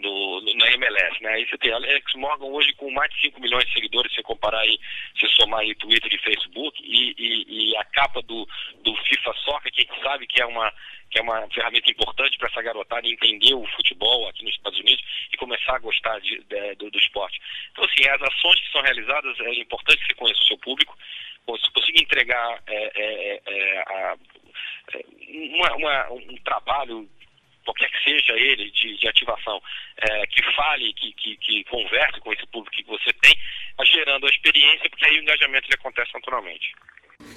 [0.00, 1.30] no, na MLS, né?
[1.30, 4.60] Aí você tem Alex Morgan hoje com mais de 5 milhões de seguidores, se comparar
[4.60, 4.78] aí,
[5.18, 8.48] se somar aí Twitter e Facebook, e, e, e, a capa do,
[8.82, 10.72] do FIFA Soccer, que a gente sabe que é uma,
[11.10, 15.04] que é uma ferramenta importante para essa garotada entender o futebol aqui nos Estados Unidos
[15.32, 17.40] e começar a gostar de, de, do, do, esporte.
[17.72, 20.96] Então, assim, as ações que são realizadas, é importante que você conheça o seu público,
[21.58, 24.16] se consiga entregar é, é, é, a,
[24.94, 25.04] é,
[25.56, 27.08] uma, uma, um trabalho
[27.64, 29.60] qualquer que seja ele, de, de ativação,
[29.96, 33.36] é, que fale, que, que, que, converse com esse público que você tem,
[33.84, 36.74] gerando a experiência, porque aí o engajamento ele acontece naturalmente.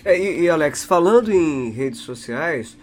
[0.05, 2.77] É, e, e, Alex, falando em redes sociais,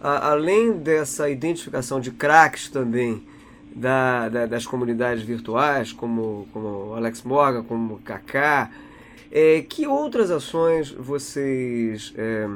[0.00, 3.26] a, além dessa identificação de craques também
[3.74, 8.70] da, da, das comunidades virtuais, como, como Alex Morgan, como Kaká,
[9.32, 12.14] é, que outras ações vocês.
[12.16, 12.46] É,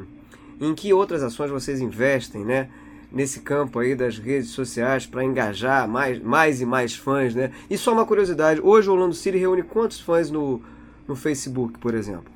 [0.60, 2.68] em que outras ações vocês investem, né?
[3.10, 7.50] Nesse campo aí das redes sociais para engajar mais, mais e mais fãs, né?
[7.70, 10.62] E só uma curiosidade, hoje o Orlando City reúne quantos fãs no,
[11.06, 12.30] no Facebook, por exemplo?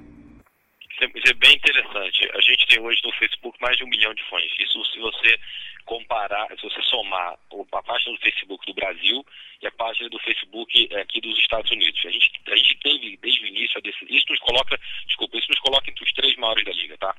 [1.14, 2.30] Isso é bem interessante.
[2.32, 4.44] A gente tem hoje no Facebook mais de um milhão de fãs.
[4.60, 5.38] Isso se você
[5.84, 7.36] comparar, se você somar
[7.72, 9.24] a página do Facebook do Brasil
[9.60, 12.00] e a página do Facebook é, aqui dos Estados Unidos.
[12.04, 15.90] A gente, a gente teve desde o início, isso nos coloca, desculpa, isso nos coloca
[15.90, 17.14] entre os três maiores da liga, tá?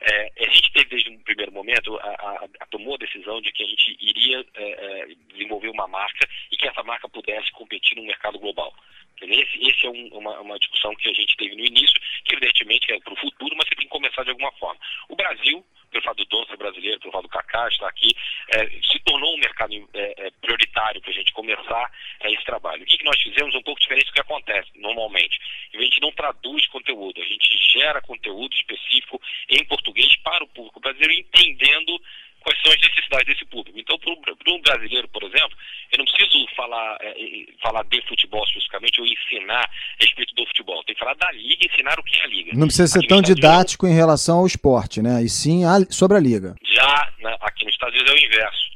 [0.00, 3.52] É, a gente teve desde um primeiro momento, a, a, a, tomou a decisão de
[3.52, 7.96] que a gente iria é, é, desenvolver uma marca e que essa marca pudesse competir
[7.96, 8.74] no mercado global.
[9.22, 12.92] Esse, esse é um, uma, uma, discussão que a gente teve no início, que evidentemente
[12.92, 14.80] é para o futuro, mas você tem que começar de alguma forma.
[15.08, 18.10] O Brasil, pelo fato do dono ser brasileiro, pelo fato do Cacá estar aqui,
[18.54, 22.82] é, se tornou um mercado é, é prioritário para a gente começar é, esse trabalho.
[22.82, 25.38] O que, que nós fizemos um pouco diferente do que acontece normalmente.
[25.74, 30.80] A gente não traduz conteúdo, a gente gera conteúdo específico em português para o público
[30.80, 32.00] brasileiro, entendendo
[32.40, 33.78] quais são as necessidades desse público.
[33.78, 35.56] Então, para um brasileiro, por exemplo,
[35.92, 37.14] eu não preciso falar, é,
[37.62, 40.82] falar de futebol especificamente ou ensinar a respeito do futebol.
[40.84, 42.52] Tem que falar da liga e ensinar o que é a liga.
[42.54, 45.22] Não precisa ser tão didático Unidos, em relação ao esporte, né?
[45.22, 46.54] E sim a, sobre a liga.
[46.64, 48.70] Já né, aqui nos Estados Unidos é o inverso.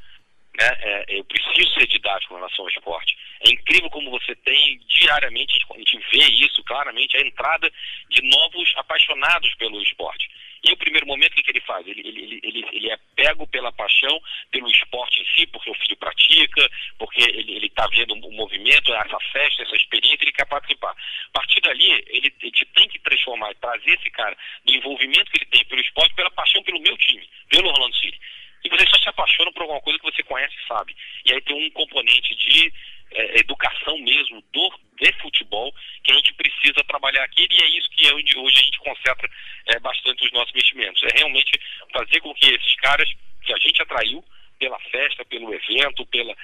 [0.58, 0.70] Né?
[0.80, 3.16] É, eu preciso ser didático em relação ao esporte.
[3.46, 7.70] É incrível como você tem diariamente, a gente vê isso claramente, a entrada
[8.08, 10.30] de novos apaixonados pelo esporte.
[10.64, 11.86] E o primeiro momento, o que, ele faz?
[11.86, 14.18] Ele, ele, ele, ele é pego pela paixão,
[14.50, 19.18] pelo esporte em si, porque o filho pratica, porque ele está vendo o movimento, essa
[19.30, 20.92] festa, essa experiência, ele quer participar.
[20.92, 25.50] A partir dali, ele, ele tem que transformar, trazer esse cara do envolvimento que ele
[25.50, 28.18] tem pelo esporte, pela paixão pelo meu time, pelo Orlando City.
[28.64, 30.96] E você só se apaixona por alguma coisa que você conhece e sabe.
[31.26, 32.72] E aí tem um componente de
[33.10, 34.80] é, educação mesmo do,
[35.12, 38.60] de futebol que a gente precisa trabalhar aqui e é isso que é onde hoje
[38.60, 39.30] a gente concentra
[39.66, 41.02] é, bastante os nossos investimentos.
[41.02, 41.52] É realmente
[41.92, 43.08] fazer com que esses caras
[43.42, 44.24] que a gente atraiu
[44.58, 46.34] pela festa, pelo evento, pela,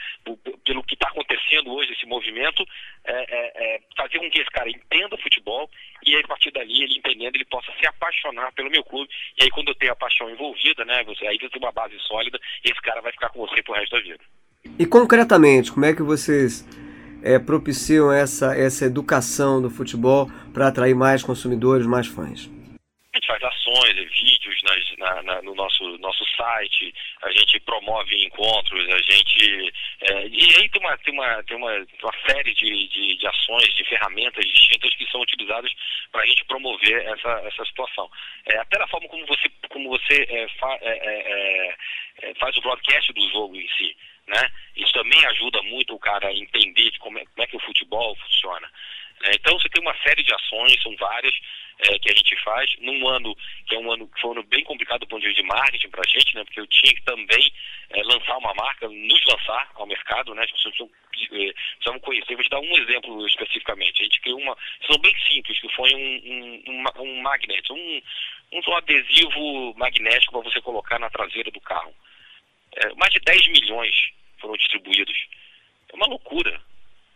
[0.65, 2.67] pelo que está acontecendo hoje, esse movimento,
[3.05, 5.71] é, é, fazer com que esse cara entenda futebol
[6.05, 9.11] e aí, a partir dali, ele entendendo, ele possa se apaixonar pelo meu clube.
[9.39, 11.99] E aí, quando eu tenho a paixão envolvida, né, você, aí você tem uma base
[12.01, 14.21] sólida e esse cara vai ficar com você pro resto da vida.
[14.79, 16.67] E concretamente, como é que vocês
[17.23, 22.51] é, propiciam essa, essa educação do futebol para atrair mais consumidores, mais fãs?
[23.13, 28.25] A gente faz ações, vídeos nas, na, na, no nosso, nosso site, a gente promove
[28.25, 29.73] encontros, a gente.
[30.03, 33.75] É, e aí tem uma, tem uma, tem uma, uma série de, de, de ações,
[33.75, 35.73] de ferramentas distintas que são utilizadas
[36.13, 38.09] para a gente promover essa, essa situação.
[38.47, 41.77] É, até da forma como você, como você é, fa, é, é,
[42.23, 43.97] é, faz o broadcast do jogo em si
[44.31, 44.51] né?
[44.77, 48.17] Isso também ajuda muito o cara a entender como é, como é que o futebol
[48.17, 48.71] funciona.
[49.25, 51.35] É, então você tem uma série de ações, são várias,
[51.79, 54.43] é, que a gente faz num ano que é um ano que foi um ano
[54.45, 56.45] bem complicado do ponto de vista de marketing para a gente, né?
[56.45, 57.53] Porque eu tinha que também
[57.91, 60.45] é, lançar uma marca, nos lançar ao mercado, né?
[60.45, 62.35] As pessoas precisam, é, precisam conhecer.
[62.35, 64.01] Vou te dar um exemplo especificamente.
[64.01, 68.03] A gente criou uma, são bem simples, que foi um, um, um, um magnet, um,
[68.53, 71.95] um adesivo magnético para você colocar na traseira do carro.
[72.77, 73.95] É, mais de 10 milhões
[74.39, 75.17] foram distribuídos.
[75.93, 76.61] É uma loucura.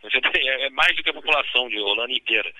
[0.02, 2.52] É, é mais do que a população de Holanda inteira.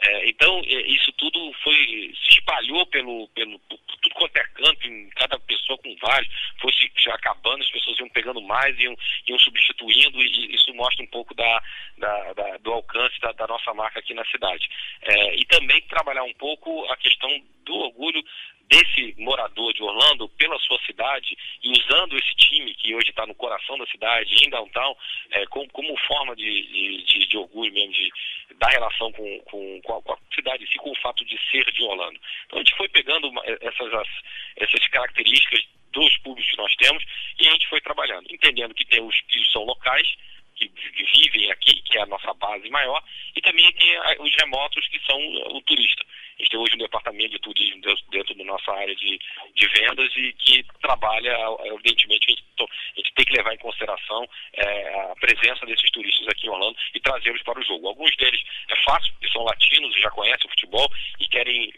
[0.00, 5.08] É, então, é, isso tudo foi se espalhou pelo, pelo tudo quanto é canto, em
[5.10, 6.28] cada pessoa com vários,
[6.60, 8.96] foi se acabando, as pessoas iam pegando mais, iam,
[9.28, 11.62] iam substituindo, e isso mostra um pouco da,
[11.98, 14.68] da, da do alcance da, da, nossa marca aqui na cidade.
[15.02, 17.30] É, e também trabalhar um pouco a questão
[17.64, 18.22] do orgulho
[18.72, 23.34] desse morador de Orlando pela sua cidade e usando esse time que hoje está no
[23.34, 24.96] coração da cidade, em downtown,
[25.32, 28.10] é, como, como, forma de, de, de, orgulho mesmo, de,
[28.54, 31.82] da relação com, com, com, a, cidade em si, com o fato de ser de
[31.82, 32.18] Orlando.
[32.46, 33.30] Então a gente foi pegando
[33.60, 34.08] essas, as,
[34.56, 35.60] essas características
[35.92, 37.04] dos públicos que nós temos
[37.38, 40.08] e a gente foi trabalhando, entendendo que tem os que são locais,
[40.56, 43.02] que, que, vivem aqui, que é a nossa base maior,
[43.36, 45.18] e também tem os remotos que são
[45.54, 46.04] o turista.
[47.42, 49.20] Turismo dentro da nossa área de,
[49.54, 54.26] de vendas e que trabalha, evidentemente, a gente, a gente tem que levar em consideração
[54.54, 57.88] é, a presença desses turistas aqui em Orlando e trazê-los para o jogo.
[57.88, 60.88] Alguns deles é fácil, porque são latinos e já conhecem o futebol
[61.20, 61.72] e querem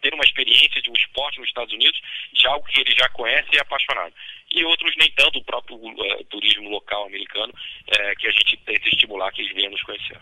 [0.00, 2.00] ter uma experiência de um esporte nos Estados Unidos,
[2.32, 4.12] de algo que eles já conhecem e é apaixonado.
[4.52, 8.88] E outros nem tanto, o próprio uh, turismo local americano, uh, que a gente tenta
[8.88, 10.18] estimular que eles venham nos conhecer.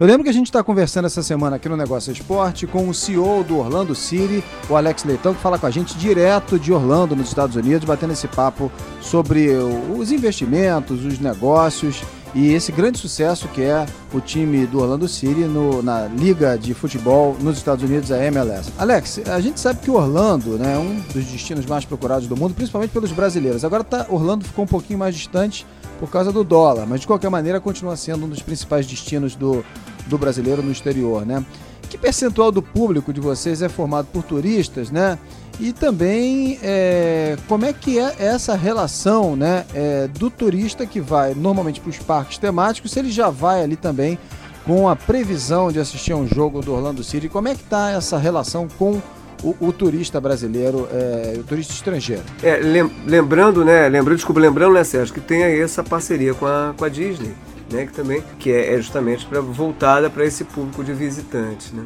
[0.00, 2.94] Eu lembro que a gente está conversando essa semana aqui no Negócio Esporte com o
[2.94, 7.14] CEO do Orlando City, o Alex Leitão, que fala com a gente direto de Orlando,
[7.14, 9.48] nos Estados Unidos, batendo esse papo sobre
[9.96, 12.02] os investimentos, os negócios
[12.34, 16.74] e esse grande sucesso que é o time do Orlando City no, na Liga de
[16.74, 18.70] Futebol nos Estados Unidos, a MLS.
[18.78, 22.54] Alex, a gente sabe que Orlando né, é um dos destinos mais procurados do mundo,
[22.54, 23.64] principalmente pelos brasileiros.
[23.64, 25.66] Agora tá, Orlando ficou um pouquinho mais distante
[25.98, 29.64] por causa do dólar, mas de qualquer maneira continua sendo um dos principais destinos do,
[30.06, 31.44] do brasileiro no exterior, né?
[31.88, 35.18] Que percentual do público de vocês é formado por turistas, né?
[35.60, 41.34] E também é, como é que é essa relação né, é, do turista que vai
[41.34, 44.18] normalmente para os parques temáticos, se ele já vai ali também
[44.64, 47.90] com a previsão de assistir a um jogo do Orlando City, como é que está
[47.90, 49.00] essa relação com
[49.42, 52.22] o, o turista brasileiro, é, o turista estrangeiro?
[52.42, 52.60] É,
[53.06, 56.84] lembrando, né, lembrando, desculpa, lembrando, né, Sérgio, que tem aí essa parceria com a, com
[56.84, 57.34] a Disney,
[57.72, 61.84] né, que também que é, é justamente pra, voltada para esse público de visitantes, né?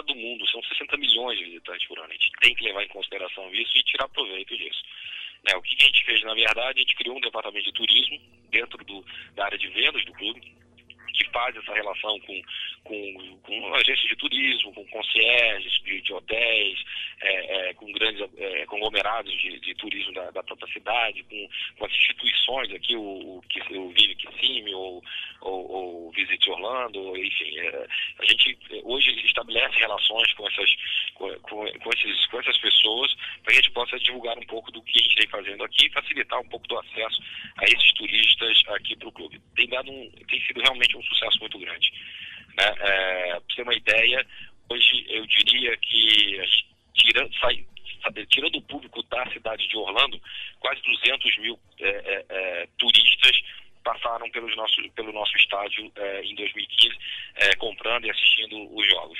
[0.00, 2.08] Visitada do mundo, são 60 milhões de visitantes por ano.
[2.08, 4.82] A gente tem que levar em consideração isso e tirar proveito disso.
[5.44, 8.20] Né, o que a gente fez, na verdade, a gente criou um departamento de turismo
[8.50, 10.52] dentro do, da área de vendas do clube,
[11.20, 12.42] que faz essa relação com,
[12.84, 16.82] com, com agências de turismo, com concierges de, de hotéis,
[17.20, 21.84] é, é, com grandes é, conglomerados de, de turismo da, da, própria cidade, com, com
[21.84, 23.42] as instituições aqui, o, o,
[23.76, 25.02] o Vive Kissimmee ou,
[25.42, 27.58] ou, Visit Orlando, enfim.
[27.58, 27.86] É,
[28.18, 30.70] a gente hoje estabelece relações com essas,
[31.14, 34.98] com, com, esses, com essas pessoas para a gente possa divulgar um pouco do que
[34.98, 37.22] a gente vem fazendo aqui e facilitar um pouco do acesso
[37.58, 39.40] a esses turistas aqui para o clube.
[39.54, 41.92] Tem, dado um, tem sido realmente um sucesso muito grande.
[42.56, 42.74] Né?
[42.80, 44.26] É, para ter uma ideia,
[44.68, 46.40] hoje eu diria que
[46.94, 47.64] tirando, sai,
[48.28, 50.20] tirando o público da cidade de Orlando,
[50.58, 53.42] quase 200 mil é, é, é, turistas
[53.82, 56.98] passaram pelos nossos, pelo nosso estádio é, em 2015,
[57.36, 59.18] é, comprando e assistindo os jogos.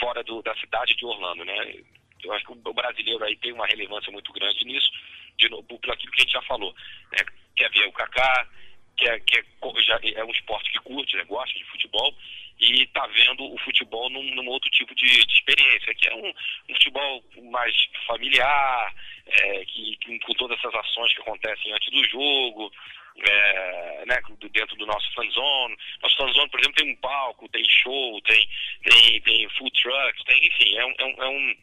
[0.00, 1.76] fora do, da cidade de Orlando, né?
[2.22, 4.90] Eu acho que o brasileiro aí tem uma relevância muito grande nisso,
[5.36, 6.74] de por aquilo que a gente já falou.
[7.12, 7.18] Né?
[7.54, 8.48] Quer ver o Kaká,
[8.96, 9.44] que é, que é,
[9.82, 12.14] já é um esporte que curte, né, gosta de futebol,
[12.60, 16.28] e está vendo o futebol num, num outro tipo de, de, experiência, que é um,
[16.28, 17.74] um futebol mais
[18.06, 18.94] familiar,
[19.26, 22.72] é, que, que, com todas essas ações que acontecem antes do jogo,
[23.16, 24.20] é, né,
[24.52, 25.76] dentro do nosso fanzone.
[26.02, 28.48] Nosso fanzone, por exemplo, tem um palco, tem show, tem,
[28.84, 31.56] tem, tem food trucks, tem, enfim, é um, é um,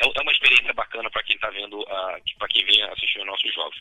[0.00, 1.84] é, é uma experiência bacana para quem está vendo,
[2.38, 3.76] para quem vem assistir os nossos jogos.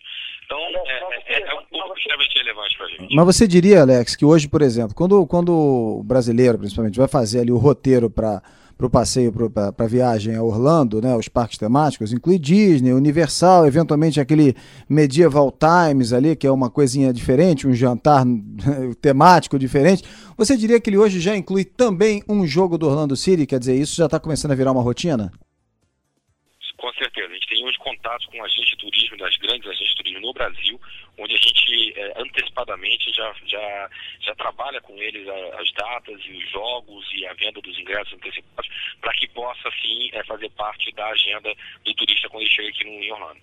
[0.45, 3.15] Então, é, é, é um pouco extremamente relevante para a gente.
[3.15, 7.41] Mas você diria, Alex, que hoje, por exemplo, quando, quando o brasileiro, principalmente, vai fazer
[7.41, 8.41] ali o roteiro para
[8.79, 13.67] para o passeio, para a viagem a Orlando, né, os parques temáticos, inclui Disney, Universal,
[13.67, 14.55] eventualmente aquele
[14.87, 18.23] Medieval Times ali, que é uma coisinha diferente, um jantar
[19.01, 20.05] temático diferente.
[20.37, 23.45] Você diria que ele hoje já inclui também um jogo do Orlando City?
[23.45, 25.29] Quer dizer, isso já está começando a virar uma rotina?
[26.79, 27.27] Com certeza.
[27.27, 30.33] A gente tem hoje contatos com agentes de turismo, das grandes agentes de turismo no
[30.33, 30.79] Brasil,
[31.17, 33.89] onde a gente é, antecipadamente já, já,
[34.21, 38.13] já trabalha com eles a, as datas e os jogos e a venda dos ingressos
[38.13, 42.69] antecipados, para que possa, sim, é, fazer parte da agenda do turista quando ele chega
[42.69, 43.39] aqui no, em Orlando.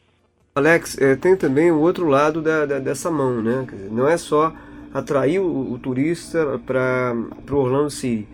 [0.54, 3.66] Alex, é, tem também o outro lado da, da, dessa mão, né?
[3.70, 4.50] Dizer, não é só
[4.94, 7.12] atrair o, o turista para
[7.50, 8.26] o Orlando City,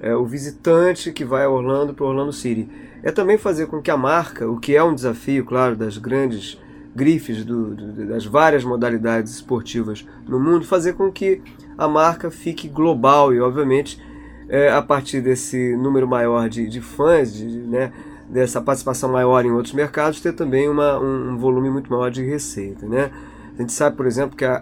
[0.00, 2.68] é o visitante que vai a Orlando para Orlando City
[3.04, 6.58] é também fazer com que a marca, o que é um desafio, claro, das grandes
[6.96, 11.42] grifes do, do, das várias modalidades esportivas no mundo, fazer com que
[11.76, 14.00] a marca fique global e, obviamente,
[14.48, 17.92] é, a partir desse número maior de, de fãs, de, né,
[18.26, 22.24] dessa participação maior em outros mercados, ter também uma, um, um, volume muito maior de
[22.24, 22.86] receita.
[22.86, 23.10] Né?
[23.54, 24.56] A gente sabe, por exemplo, que a,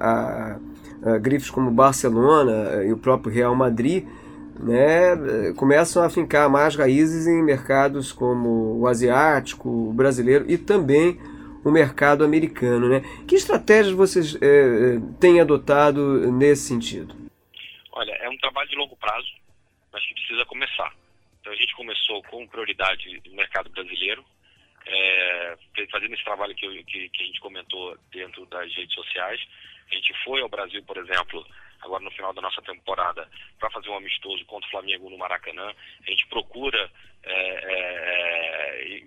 [1.05, 4.05] a, a grifes como Barcelona e o próprio Real Madrid
[4.59, 11.19] né, começam a fincar mais raízes em mercados como o asiático, o brasileiro e também
[11.65, 12.89] o mercado americano.
[12.89, 13.01] Né?
[13.27, 17.15] Que estratégias vocês é, têm adotado nesse sentido?
[17.93, 19.33] Olha, é um trabalho de longo prazo,
[19.93, 20.93] mas que precisa começar.
[21.41, 24.25] Então a gente começou com prioridade no mercado brasileiro,
[24.87, 25.57] é,
[25.91, 29.41] fazendo esse trabalho que, que, que a gente comentou dentro das redes sociais.
[29.91, 31.45] A gente foi ao Brasil, por exemplo,
[31.83, 33.29] agora no final da nossa temporada,
[33.59, 35.73] para fazer um amistoso contra o Flamengo no Maracanã.
[36.07, 36.91] A gente procura,
[37.23, 39.03] é, é, é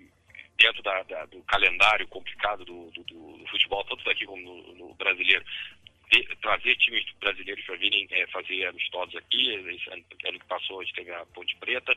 [0.58, 4.94] dentro da, da, do calendário complicado do, do, do, futebol, tanto daqui como no, no
[4.94, 5.44] brasileiro,
[6.40, 9.54] trazer times brasileiros para virem é, fazer amistosos aqui.
[9.54, 11.96] Ano, que passou a gente teve a Ponte Preta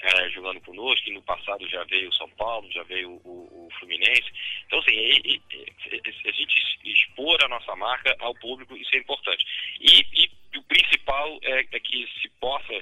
[0.00, 3.68] é, jogando conosco, e no passado já veio o São Paulo, já veio o, o,
[3.78, 4.30] Fluminense.
[4.66, 9.44] Então, assim, é, a gente expor a nossa marca ao público, isso é importante.
[9.80, 12.72] E, e o principal é, é que se possa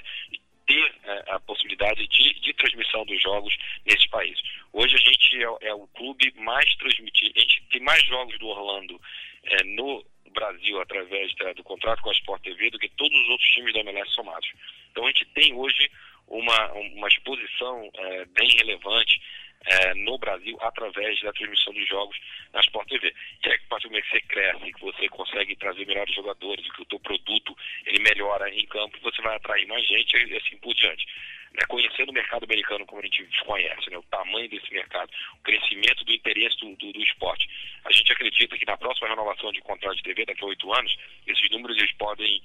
[0.65, 3.55] ter é, a possibilidade de, de, transmissão dos jogos
[3.85, 4.41] nesses países.
[4.71, 8.47] Hoje a gente é, é, o clube mais transmitido, a gente tem mais jogos do
[8.47, 8.99] Orlando
[9.43, 10.03] é, no
[10.33, 13.73] Brasil através da, do contrato com a Sport TV do que todos os outros times
[13.73, 14.51] da MLS somados.
[14.91, 15.89] Então a gente tem hoje
[16.27, 19.21] uma, uma exposição é, bem relevante
[19.65, 22.17] é, no Brasil através da transmissão dos jogos
[22.53, 23.13] na Sport TV.
[23.45, 26.13] E é que a partir do momento que você cresce, que você consegue trazer melhores
[26.13, 27.55] jogadores, que o teu produto
[27.85, 31.05] ele melhora em campo, você vai atrair mais gente e assim por diante.
[31.53, 35.43] Né, conhecendo o mercado americano como a gente conhece, né, o tamanho desse mercado, o
[35.43, 37.47] crescimento do interesse do, do, do, esporte.
[37.85, 40.97] A gente acredita que na próxima renovação de contrato de TV, daqui a oito anos,
[41.27, 42.41] esses números eles podem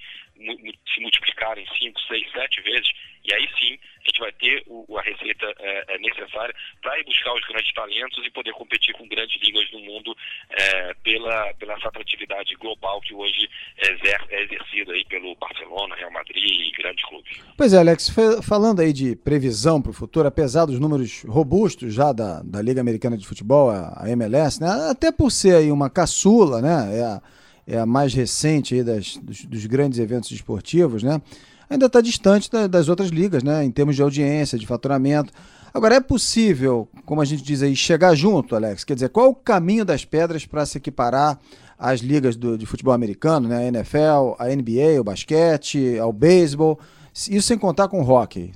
[0.92, 2.90] se multiplicar em cinco, seis, sete vezes,
[3.24, 7.04] e aí sim a gente vai ter o, a receita é, é necessária para ir
[7.04, 10.16] buscar os grandes talentos e poder competir com grandes ligas do mundo
[10.50, 16.10] é, pela, pela essa atratividade global que hoje é, é exercida aí pelo Barcelona, Real
[16.10, 17.40] Madrid e grandes clubes.
[17.56, 22.12] Pois é, Alex, falando aí de previsão para o futuro, apesar dos números robustos já
[22.12, 25.90] da, da Liga Americana de Futebol, a, a MLS, né, até por ser aí uma
[25.90, 27.22] caçula, né, é a,
[27.66, 31.20] é a mais recente aí das, dos, dos grandes eventos esportivos, né,
[31.68, 35.32] ainda está distante da, das outras ligas, né, em termos de audiência, de faturamento.
[35.72, 38.84] Agora, é possível, como a gente diz aí, chegar junto, Alex?
[38.84, 41.38] Quer dizer, qual o caminho das pedras para se equiparar
[41.78, 43.58] às ligas do, de futebol americano, né?
[43.58, 46.80] A NFL, a NBA, o basquete, ao beisebol,
[47.12, 48.52] isso sem contar com o hockey?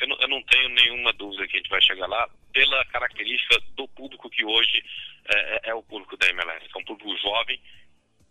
[0.00, 3.60] Eu não, eu não tenho nenhuma dúvida que a gente vai chegar lá pela característica
[3.76, 4.82] do público que hoje
[5.28, 6.66] é, é, é o público da MLS.
[6.74, 7.60] É um público jovem,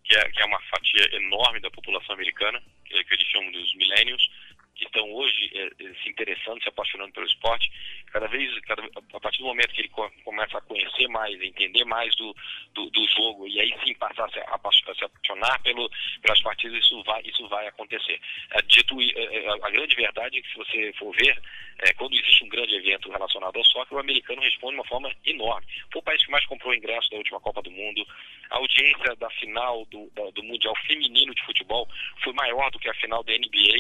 [0.04, 2.62] que é, que é uma fatia enorme da população americana,
[3.08, 4.30] que, eles chamam dos millennials,
[4.76, 5.70] que estão hoje é,
[6.04, 7.72] se interessando, se apaixonando pelo esporte,
[8.18, 8.82] cada vez, cada,
[9.14, 12.36] a partir do momento que ele co começa a conhecer mais, entender mais do,
[12.74, 15.88] do, do, jogo e aí sim passar a se, a, se apaixonar pelo,
[16.24, 18.20] pelas partidas, isso vai, isso vai acontecer.
[18.52, 21.40] É, dito é, é, a grande verdade é que se você for ver,
[21.80, 25.12] é, quando existe um grande evento relacionado ao soccer, o americano responde de uma forma
[25.24, 25.68] enorme.
[25.94, 28.04] Foi o país que mais comprou ingresso da última Copa do Mundo.
[28.50, 31.88] A audiência da final do, da, do Mundial Feminino de Futebol
[32.24, 33.78] foi maior do que a final da NBA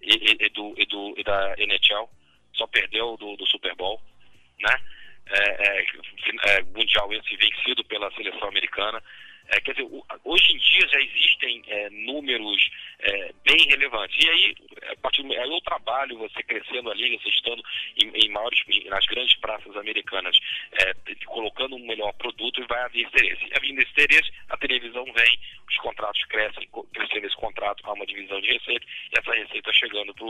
[0.00, 2.08] e, e, do, e, do, e da NHL,
[2.60, 4.00] só perdeu do, do Super Bowl,
[4.60, 4.76] né?
[5.32, 5.86] É, é,
[6.44, 9.02] é, mundial esse vencido pela seleção americana.
[9.48, 9.88] É, quer dizer,
[10.24, 12.70] hoje em dia já existem é, números
[13.02, 14.16] é, bem relevantes.
[14.24, 14.54] E aí,
[14.92, 17.62] a partir do, aí eu trabalho, você crescendo ali, você estando
[17.96, 20.36] em, em maiores, nas grandes praças americanas,
[20.80, 20.94] é,
[21.26, 23.48] colocando um melhor produto vai haver interesse.
[23.56, 28.40] Havendo esse interesse, a televisão vem, os contratos crescem, crescendo esse contrato, há uma divisão
[28.40, 30.24] de receita, e essa receita chegando para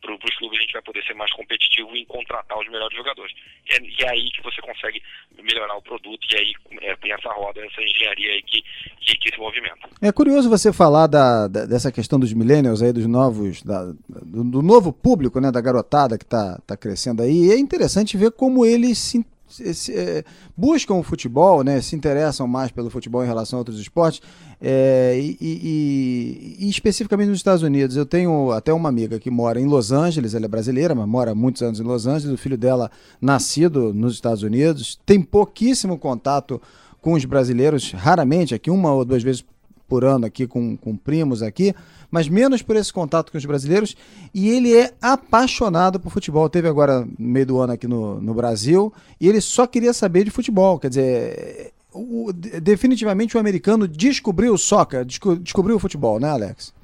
[0.00, 3.34] pro, os clubes, a gente vai poder ser mais competitivo em contratar os melhores jogadores.
[3.68, 5.02] E é, e é aí que você consegue
[5.40, 6.52] melhorar o produto, e aí
[6.82, 8.64] é, tem essa roda, essa engenharia aí que
[9.06, 9.88] que, que, se movimenta.
[10.02, 14.44] É curioso você falar da, da, dessa questão dos millennials aí, dos novos, da, do,
[14.44, 17.50] do, novo público, né, da garotada que está tá crescendo aí.
[17.50, 20.24] É interessante ver como eles se, se é,
[20.56, 24.20] buscam o futebol, né, se interessam mais pelo futebol em relação a outros esportes.
[24.60, 29.60] É, e, e, e, especificamente nos Estados Unidos, eu tenho até uma amiga que mora
[29.60, 32.34] em Los Angeles, ela é brasileira, mas mora há muitos anos em Los Angeles.
[32.34, 32.90] O filho dela,
[33.20, 36.60] nascido nos Estados Unidos, tem pouquíssimo contato
[37.00, 39.44] com os brasileiros, raramente, aqui uma ou duas vezes
[39.88, 41.74] por ano aqui com, com primos aqui,
[42.10, 43.96] mas menos por esse contato com os brasileiros.
[44.34, 46.48] E ele é apaixonado por futebol.
[46.48, 50.30] Teve agora meio do ano aqui no, no Brasil e ele só queria saber de
[50.30, 50.78] futebol.
[50.78, 56.74] Quer dizer, o, definitivamente o americano descobriu o soccer, descobriu o futebol, né, Alex?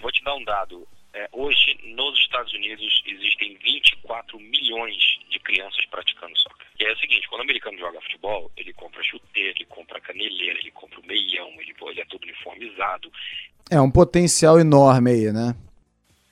[0.00, 0.86] vou te dar um dado.
[1.12, 4.96] É, hoje, nos Estados Unidos, existem 24 milhões
[5.28, 6.55] de crianças praticando soccer.
[6.78, 10.58] E é o seguinte, quando o americano joga futebol, ele compra chuteira, ele compra caneleira,
[10.58, 13.10] ele compra o meião, ele, ele é todo uniformizado.
[13.70, 15.56] É um potencial enorme aí, né?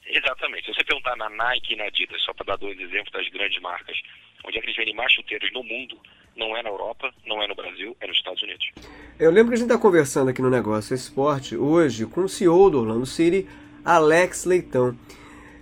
[0.07, 0.67] Exatamente.
[0.67, 3.61] Se você perguntar na Nike e na Adidas, só para dar dois exemplos das grandes
[3.61, 3.97] marcas,
[4.45, 5.99] onde é que eles vendem mais chuteiros no mundo,
[6.37, 8.71] não é na Europa, não é no Brasil, é nos Estados Unidos.
[9.19, 12.71] Eu lembro que a gente está conversando aqui no Negócio Esporte hoje com o CEO
[12.71, 13.49] do Orlando City,
[13.85, 14.97] Alex Leitão.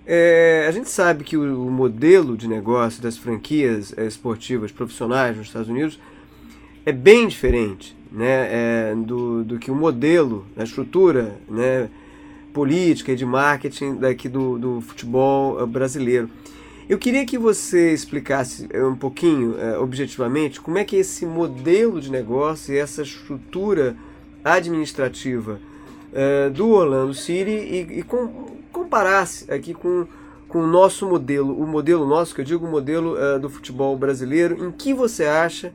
[0.05, 5.47] É, a gente sabe que o, modelo de negócio das franquias é, esportivas profissionais nos
[5.47, 5.99] Estados Unidos
[6.85, 11.89] é bem diferente né, é, do, do que o modelo, a estrutura né,
[12.53, 16.29] política e de marketing daqui do, do futebol brasileiro.
[16.89, 22.75] Eu queria que você explicasse um pouquinho, objetivamente, como é que esse modelo de negócio
[22.75, 23.97] e essa estrutura
[24.45, 25.61] administrativa
[26.53, 30.07] do Orlando City e, e com, comparasse aqui com,
[30.49, 33.97] com o nosso modelo, o modelo nosso, que eu digo o modelo uh, do futebol
[33.97, 35.73] brasileiro, em que você acha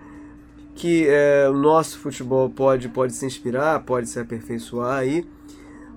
[0.76, 5.26] que uh, o nosso futebol pode, pode se inspirar, pode se aperfeiçoar aí,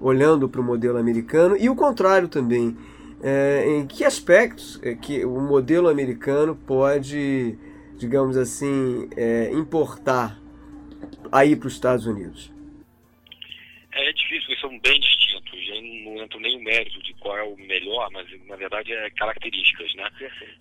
[0.01, 2.77] olhando para o modelo americano, e o contrário também.
[3.21, 7.59] Uh, em que aspectos que o modelo americano pode,
[7.99, 9.11] digamos assim,
[9.53, 10.41] importar
[11.31, 12.51] aí para os Estados Unidos?
[13.93, 14.99] É difícil, são bem
[16.05, 19.95] não entro nem o mérito de qual é o melhor, mas na verdade é características,
[19.95, 20.11] né?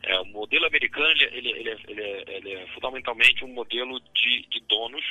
[0.04, 4.46] É, o modelo americano ele, ele, é, ele, é, ele é fundamentalmente um modelo de,
[4.48, 5.04] de donos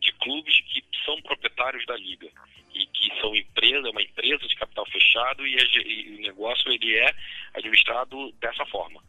[0.00, 2.28] de clubes que são proprietários da liga
[2.74, 7.14] e que são empresa, uma empresa de capital fechado e, e o negócio ele é
[7.54, 9.02] administrado dessa forma,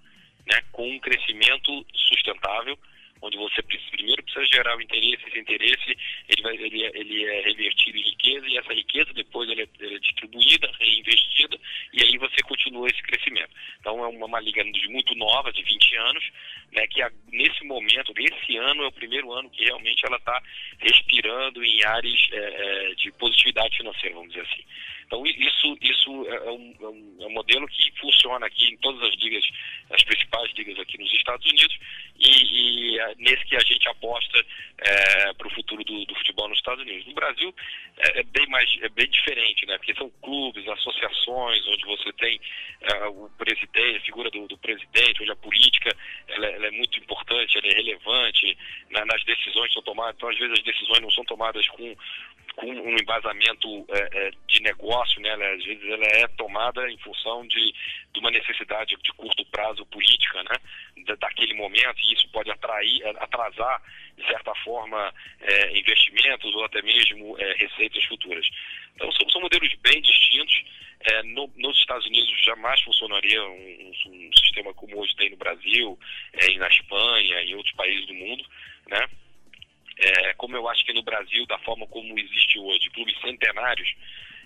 [0.45, 0.61] né?
[0.71, 2.77] Com um crescimento sustentável
[3.23, 5.97] onde você primeiro precisa gerar o interesse, esse interesse
[6.27, 9.67] ele, vai, ele, é, ele é revertido em riqueza e essa riqueza depois ele é,
[9.79, 11.57] é, distribuída, reinvestida
[11.93, 13.49] e aí você continua esse crescimento.
[13.79, 16.23] Então é uma, uma liga muito nova, de 20 anos,
[16.73, 20.41] né, que a, nesse momento, desse ano, é o primeiro ano que realmente ela está
[20.79, 24.63] respirando em áreas é, é, de positividade financeira, vamos dizer assim.
[25.13, 28.77] Então isso, isso é, é um, é, um, é um modelo que funciona aqui em
[28.77, 29.45] todas as ligas,
[29.91, 31.77] as principais ligas aqui nos Estados Unidos
[32.19, 34.43] e, e é nesse que a gente aposta
[34.79, 37.05] é, para o futuro do, do, futebol nos Estados Unidos.
[37.05, 37.53] No Brasil
[37.97, 39.77] é, é, bem mais é bem diferente, né?
[39.77, 42.39] Porque são clubes, associações, onde você tem
[43.11, 45.95] o presidente, a figura do, do, presidente, onde a política
[46.27, 48.57] ela, ela é muito importante, é relevante
[48.89, 50.15] na, nas decisões que são tomadas.
[50.15, 51.95] Então às vezes as decisões não são tomadas com
[52.55, 55.29] com um embasamento é, é, de negócio, né?
[55.29, 57.73] Ela, às vezes ela é tomada em função de,
[58.13, 60.55] de uma necessidade de curto prazo política, né?
[61.05, 63.81] Da, daquele momento e isso pode atrair, atrasar
[64.17, 68.47] de certa forma é, investimentos ou até mesmo é, receitas futuras.
[68.95, 70.63] Então são, são modelos bem distintos.
[71.05, 75.35] É, no, nos Estados Unidos jamais funcionaria um, um, um, sistema como hoje tem no
[75.35, 75.99] Brasil,
[76.33, 78.45] é, e na Espanha, e em outros países do mundo,
[78.87, 79.05] né?
[79.99, 83.93] É, como eu acho que no Brasil, da forma como existe hoje, clubes centenários,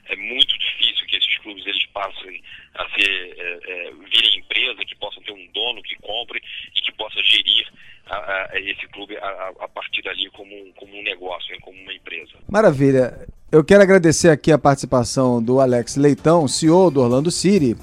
[0.10, 2.42] é muito difícil que esses clubes eles passem
[2.76, 6.42] a ser é, é, virem empresa, que possam ter um dono que compre
[6.76, 7.68] e que possa gerir
[8.06, 11.78] a, a esse clube a, a, partir dali como um, como um negócio, né, como
[11.80, 12.34] uma empresa.
[12.50, 13.28] Maravilha.
[13.52, 17.76] Eu quero agradecer aqui a participação do Alex Leitão, CEO do Orlando City.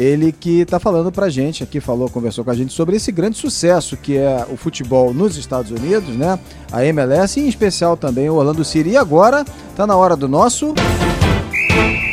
[0.00, 3.12] Ele que está falando para a gente aqui, falou, conversou com a gente sobre esse
[3.12, 6.38] grande sucesso que é o futebol nos Estados Unidos, né?
[6.72, 8.88] A MLS e em especial também o Orlando City.
[8.88, 10.72] E agora está na hora do nosso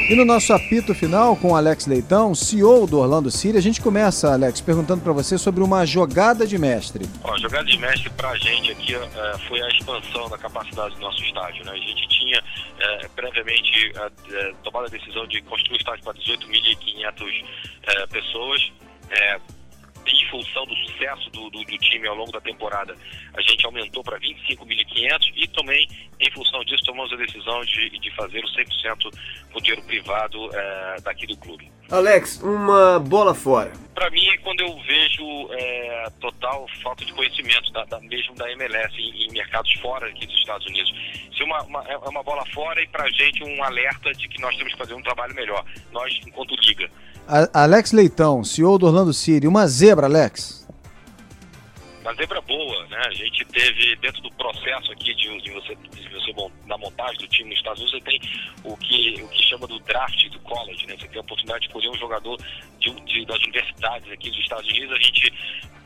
[0.09, 4.31] e no nosso apito final com Alex Leitão, CEO do Orlando City, a gente começa,
[4.31, 7.05] Alex, perguntando para você sobre uma jogada de mestre.
[7.23, 10.95] Ó, a jogada de mestre para a gente aqui é, foi a expansão da capacidade
[10.95, 11.65] do nosso estádio.
[11.65, 11.73] Né?
[11.73, 12.41] A gente tinha
[12.79, 13.91] é, previamente
[14.31, 17.45] é, tomado a decisão de construir o estádio para 18.500
[17.83, 18.71] é, pessoas.
[20.07, 22.95] É, em função do sucesso do, do, do, time ao longo da temporada,
[23.35, 25.87] a gente aumentou para 25.500 e também,
[26.19, 29.13] em função disso, tomamos a decisão de, de fazer o 100%
[29.51, 31.71] com dinheiro privado é, daqui do clube.
[31.89, 33.71] Alex, uma bola fora.
[33.93, 38.51] Para mim, é quando eu vejo é, total falta de conhecimento, da, da mesmo da
[38.51, 40.93] MLS, em, em, mercados fora aqui dos Estados Unidos.
[41.35, 44.41] Se uma, uma, é uma bola fora e para a gente um alerta de que
[44.41, 46.89] nós temos que fazer um trabalho melhor, nós enquanto liga.
[47.53, 50.65] Alex Leitão, CEO do Orlando City, uma zebra, Alex?
[52.01, 53.01] Uma zebra boa, né?
[53.05, 56.33] A gente teve, dentro do processo aqui de, de você, de você
[56.65, 58.21] na montagem do time nos Estados Unidos, você tem
[58.63, 60.95] o que, o que chama do draft do college, né?
[60.97, 62.37] Você tem a oportunidade de escolher um jogador
[62.79, 64.95] de, de, das universidades aqui dos Estados Unidos.
[64.95, 65.33] A gente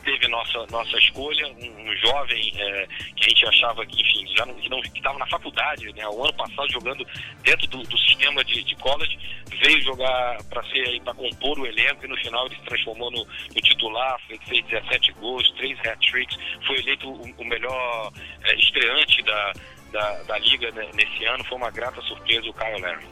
[0.03, 4.45] teve nossa nossa escolha, um, um jovem é, que a gente achava que, enfim, já
[4.45, 7.05] não, que não estava na faculdade, né, o ano passado jogando
[7.43, 9.17] dentro do, do sistema de, de, college,
[9.63, 13.25] veio jogar para ser para compor o elenco e no final ele se transformou no,
[13.25, 18.11] no titular, fez, fez 17 gols, 3 hat-tricks, foi eleito o, o melhor
[18.43, 19.53] é, estreante da,
[19.91, 23.05] da, da liga né, nesse ano, foi uma grata surpresa o Kyle Larry.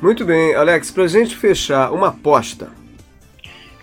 [0.00, 2.70] Muito bem, Alex, para gente fechar, uma aposta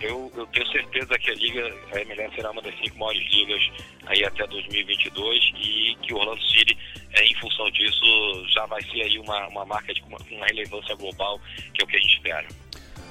[0.00, 3.70] eu, eu tenho certeza que a liga, a MLS será uma das cinco maiores ligas
[4.06, 6.76] aí até 2022 e que o Orlando City,
[7.12, 10.94] é, em função disso, já vai ser aí uma, uma marca de uma, uma relevância
[10.96, 11.40] global,
[11.72, 12.63] que é o que a gente espera.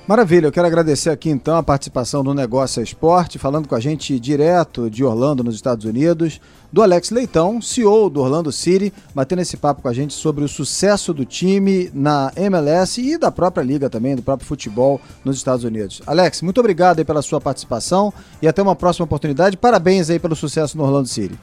[0.06, 4.20] Maravilha, eu quero agradecer aqui então a participação do Negócio Esporte, falando com a gente
[4.20, 6.42] direto de Orlando, nos Estados Unidos,
[6.74, 10.48] do Alex Leitão, CEO do Orlando City, batendo esse papo com a gente sobre o
[10.50, 15.64] sucesso do time na MLS e da própria liga também, do próprio futebol nos Estados
[15.64, 16.02] Unidos.
[16.06, 19.56] Alex, muito obrigado aí pela sua participação e até uma próxima oportunidade.
[19.56, 21.40] Parabéns aí pelo sucesso no Orlando City.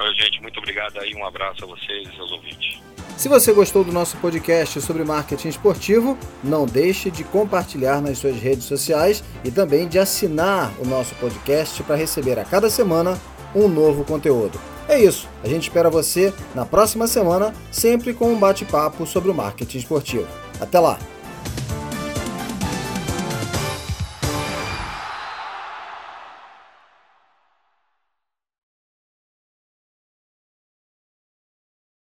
[0.00, 2.87] Oi, gente, muito obrigado aí, um abraço a vocês e aos ouvintes.
[3.18, 8.36] Se você gostou do nosso podcast sobre marketing esportivo, não deixe de compartilhar nas suas
[8.36, 13.18] redes sociais e também de assinar o nosso podcast para receber a cada semana
[13.56, 14.60] um novo conteúdo.
[14.88, 19.34] É isso, a gente espera você na próxima semana, sempre com um bate-papo sobre o
[19.34, 20.28] marketing esportivo.
[20.60, 20.96] Até lá!